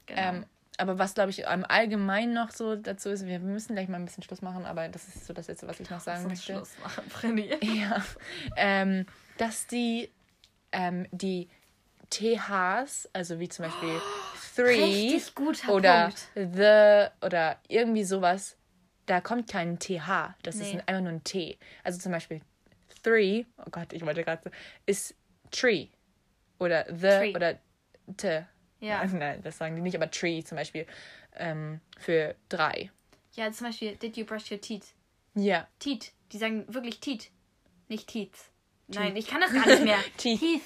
[0.07, 0.21] Genau.
[0.21, 0.47] Ähm,
[0.79, 4.05] aber was, glaube ich, im Allgemeinen noch so dazu ist, wir müssen gleich mal ein
[4.07, 6.53] bisschen Schluss machen, aber das ist so das Letzte, was ich noch sagen möchte.
[6.55, 7.51] Schluss machen, Freddy.
[7.81, 8.03] Ja,
[8.57, 9.05] ähm,
[9.37, 10.11] dass die,
[10.73, 11.49] ähm, die
[12.11, 14.01] THs, also wie zum Beispiel
[14.55, 16.29] three Richtig guter oder Punkt.
[16.55, 18.57] the oder irgendwie sowas,
[19.07, 20.83] da kommt kein TH, das ist Nee.
[20.87, 21.59] einfach nur ein T.
[21.85, 22.41] Also zum Beispiel
[23.03, 24.51] three, oh Gott, ich wollte gerade so,
[24.87, 25.15] ist
[25.51, 25.89] tree
[26.59, 27.35] oder the Tree.
[27.37, 27.55] oder
[28.17, 28.45] t.
[28.81, 29.05] Ja.
[29.05, 30.87] Nein, das sagen die nicht, aber tree zum Beispiel
[31.35, 32.91] ähm, für drei.
[33.35, 34.95] Ja, zum Beispiel, did you brush your teeth?
[35.35, 35.67] Ja.
[35.79, 36.13] Teeth.
[36.33, 37.31] Die sagen wirklich Teeth.
[37.89, 38.37] Nicht Teeth.
[38.89, 39.99] Nein, ich kann das gar nicht mehr.
[40.17, 40.41] Teeth.
[40.41, 40.63] Teeth.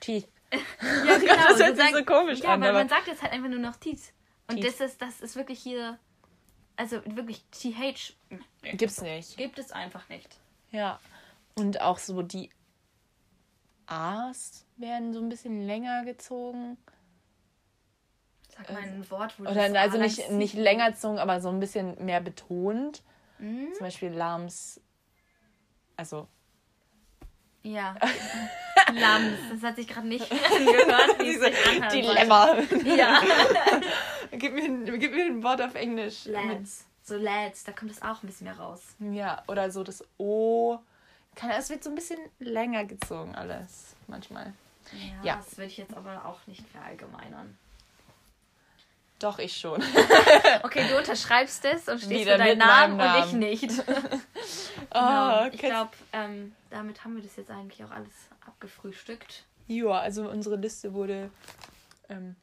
[0.00, 0.28] Teeth.
[0.80, 1.34] Ja, genau.
[1.48, 3.58] das hört sich so komisch ja, an, weil aber- man sagt jetzt halt einfach nur
[3.58, 4.12] noch Teeth.
[4.48, 4.66] Und Teeth.
[4.66, 5.98] das ist, das ist wirklich hier.
[6.76, 8.14] Also wirklich TH
[8.62, 9.36] Gibt's nicht.
[9.36, 10.38] gibt es einfach nicht.
[10.70, 11.00] Ja.
[11.54, 12.50] Und auch so die
[13.86, 16.78] A's werden so ein bisschen länger gezogen.
[18.58, 22.04] Sag mal ein Wort, wo Oder das also nicht, nicht gezogen, aber so ein bisschen
[22.04, 23.02] mehr betont.
[23.38, 23.72] Mhm.
[23.74, 24.80] Zum Beispiel Lams.
[25.96, 26.28] Also.
[27.62, 27.94] Ja.
[28.92, 29.38] Lams.
[29.52, 31.92] Das hat sich gerade nicht gehört, wie es sich anhört.
[31.92, 32.56] Dilemma.
[32.84, 33.20] Ja.
[34.32, 36.24] gib, mir ein, gib mir ein Wort auf Englisch.
[36.26, 36.84] Lads.
[37.02, 38.82] So Lads, da kommt es auch ein bisschen mehr raus.
[38.98, 40.78] Ja, oder so das O.
[41.56, 43.94] Es wird so ein bisschen länger gezogen alles.
[44.08, 44.52] Manchmal.
[44.92, 45.36] Ja, Ja.
[45.36, 47.56] das würde ich jetzt aber auch nicht verallgemeinern.
[49.18, 49.82] Doch, ich schon.
[50.62, 53.84] Okay, du unterschreibst es und stehst Wieder für deinen Namen, meinem und ich nicht.
[54.90, 55.44] Oh, Genau.
[55.46, 58.12] Ich kennst- glaube, ähm, damit haben wir das jetzt eigentlich auch alles
[58.46, 59.44] abgefrühstückt.
[59.66, 61.30] Ja, also unsere Liste wurde
[62.08, 62.36] ähm,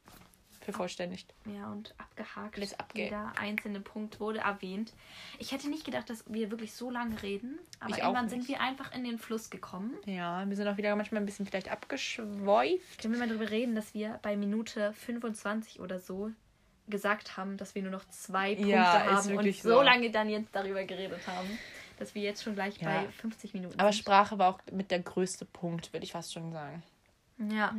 [0.62, 1.34] vervollständigt.
[1.46, 2.56] Ja, und abgehakt.
[2.58, 4.94] Alles abge- Jeder einzelne Punkt wurde erwähnt.
[5.40, 8.62] Ich hätte nicht gedacht, dass wir wirklich so lange reden, aber Ich irgendwann sind wir
[8.62, 9.96] einfach in den Fluss gekommen.
[10.06, 13.02] Ja, wir sind auch wieder manchmal ein bisschen vielleicht abgeschweift.
[13.02, 16.32] Können wir mal darüber reden, dass wir bei Minute 25 oder so
[16.88, 20.50] gesagt haben, dass wir nur noch zwei Punkte Ja, haben und so lange dann jetzt
[20.54, 21.58] darüber geredet haben,
[21.98, 23.02] dass wir jetzt schon gleich Ja.
[23.02, 24.02] bei 50 Minuten Aber sind.
[24.02, 26.84] Sprache war auch mit der größte Punkt, würde ich fast schon sagen.
[27.52, 27.76] Ja,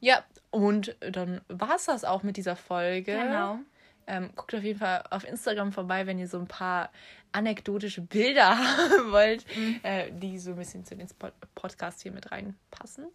[0.00, 3.12] Ja, und dann war es das auch mit dieser Folge.
[3.12, 3.58] genau.
[4.06, 6.90] Ähm, guckt auf jeden Fall auf Instagram vorbei, wenn ihr so ein paar
[7.32, 9.80] anekdotische Bilder haben wollt, Mhm.
[9.82, 11.08] äh, die so ein bisschen zu den
[11.54, 13.06] Podcast hier mit reinpassen.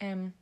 [0.00, 0.32] Ähm,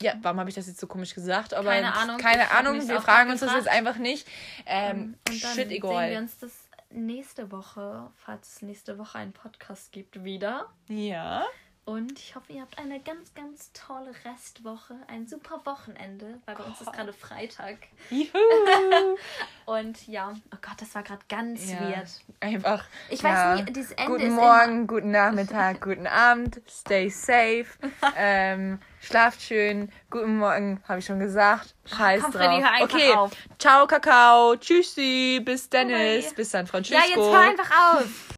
[0.00, 1.54] ja, warum habe ich das jetzt so komisch gesagt?
[1.54, 2.18] Aber Keine Ahnung.
[2.18, 2.88] Keine Ahnung.
[2.88, 3.78] Wir fragen uns das jetzt gefragt.
[3.78, 4.26] einfach nicht.
[4.66, 6.16] Ähm, Und dann shit, sehen wir egal.
[6.16, 6.52] uns das
[6.90, 10.66] nächste Woche, falls es nächste Woche einen Podcast gibt, wieder.
[10.88, 11.44] Ja.
[11.86, 16.64] Und ich hoffe, ihr habt eine ganz, ganz tolle Restwoche, ein super Wochenende, weil bei
[16.64, 17.76] uns ist gerade Freitag.
[18.08, 18.28] Juhu.
[19.66, 21.80] Und ja, oh Gott, das war gerade ganz ja.
[21.80, 22.08] weird.
[22.40, 22.84] Einfach.
[23.10, 23.52] Ich ja.
[23.52, 26.62] weiß nie, dieses Ende Guten Morgen, guten Nachmittag, guten Abend.
[26.66, 27.66] Stay safe.
[28.16, 29.90] ähm, schlaft schön.
[30.08, 31.74] Guten Morgen, habe ich schon gesagt.
[31.84, 32.42] Scheiß Komm, drauf.
[32.42, 33.12] Freddy, hör einfach okay.
[33.12, 33.32] auf.
[33.58, 34.56] Ciao, Kakao.
[34.56, 35.42] Tschüssi.
[35.44, 36.28] Bis Dennis.
[36.28, 36.34] Bye.
[36.34, 36.66] Bis San.
[36.66, 36.98] Francisco.
[36.98, 38.30] Ja, jetzt hör einfach auf.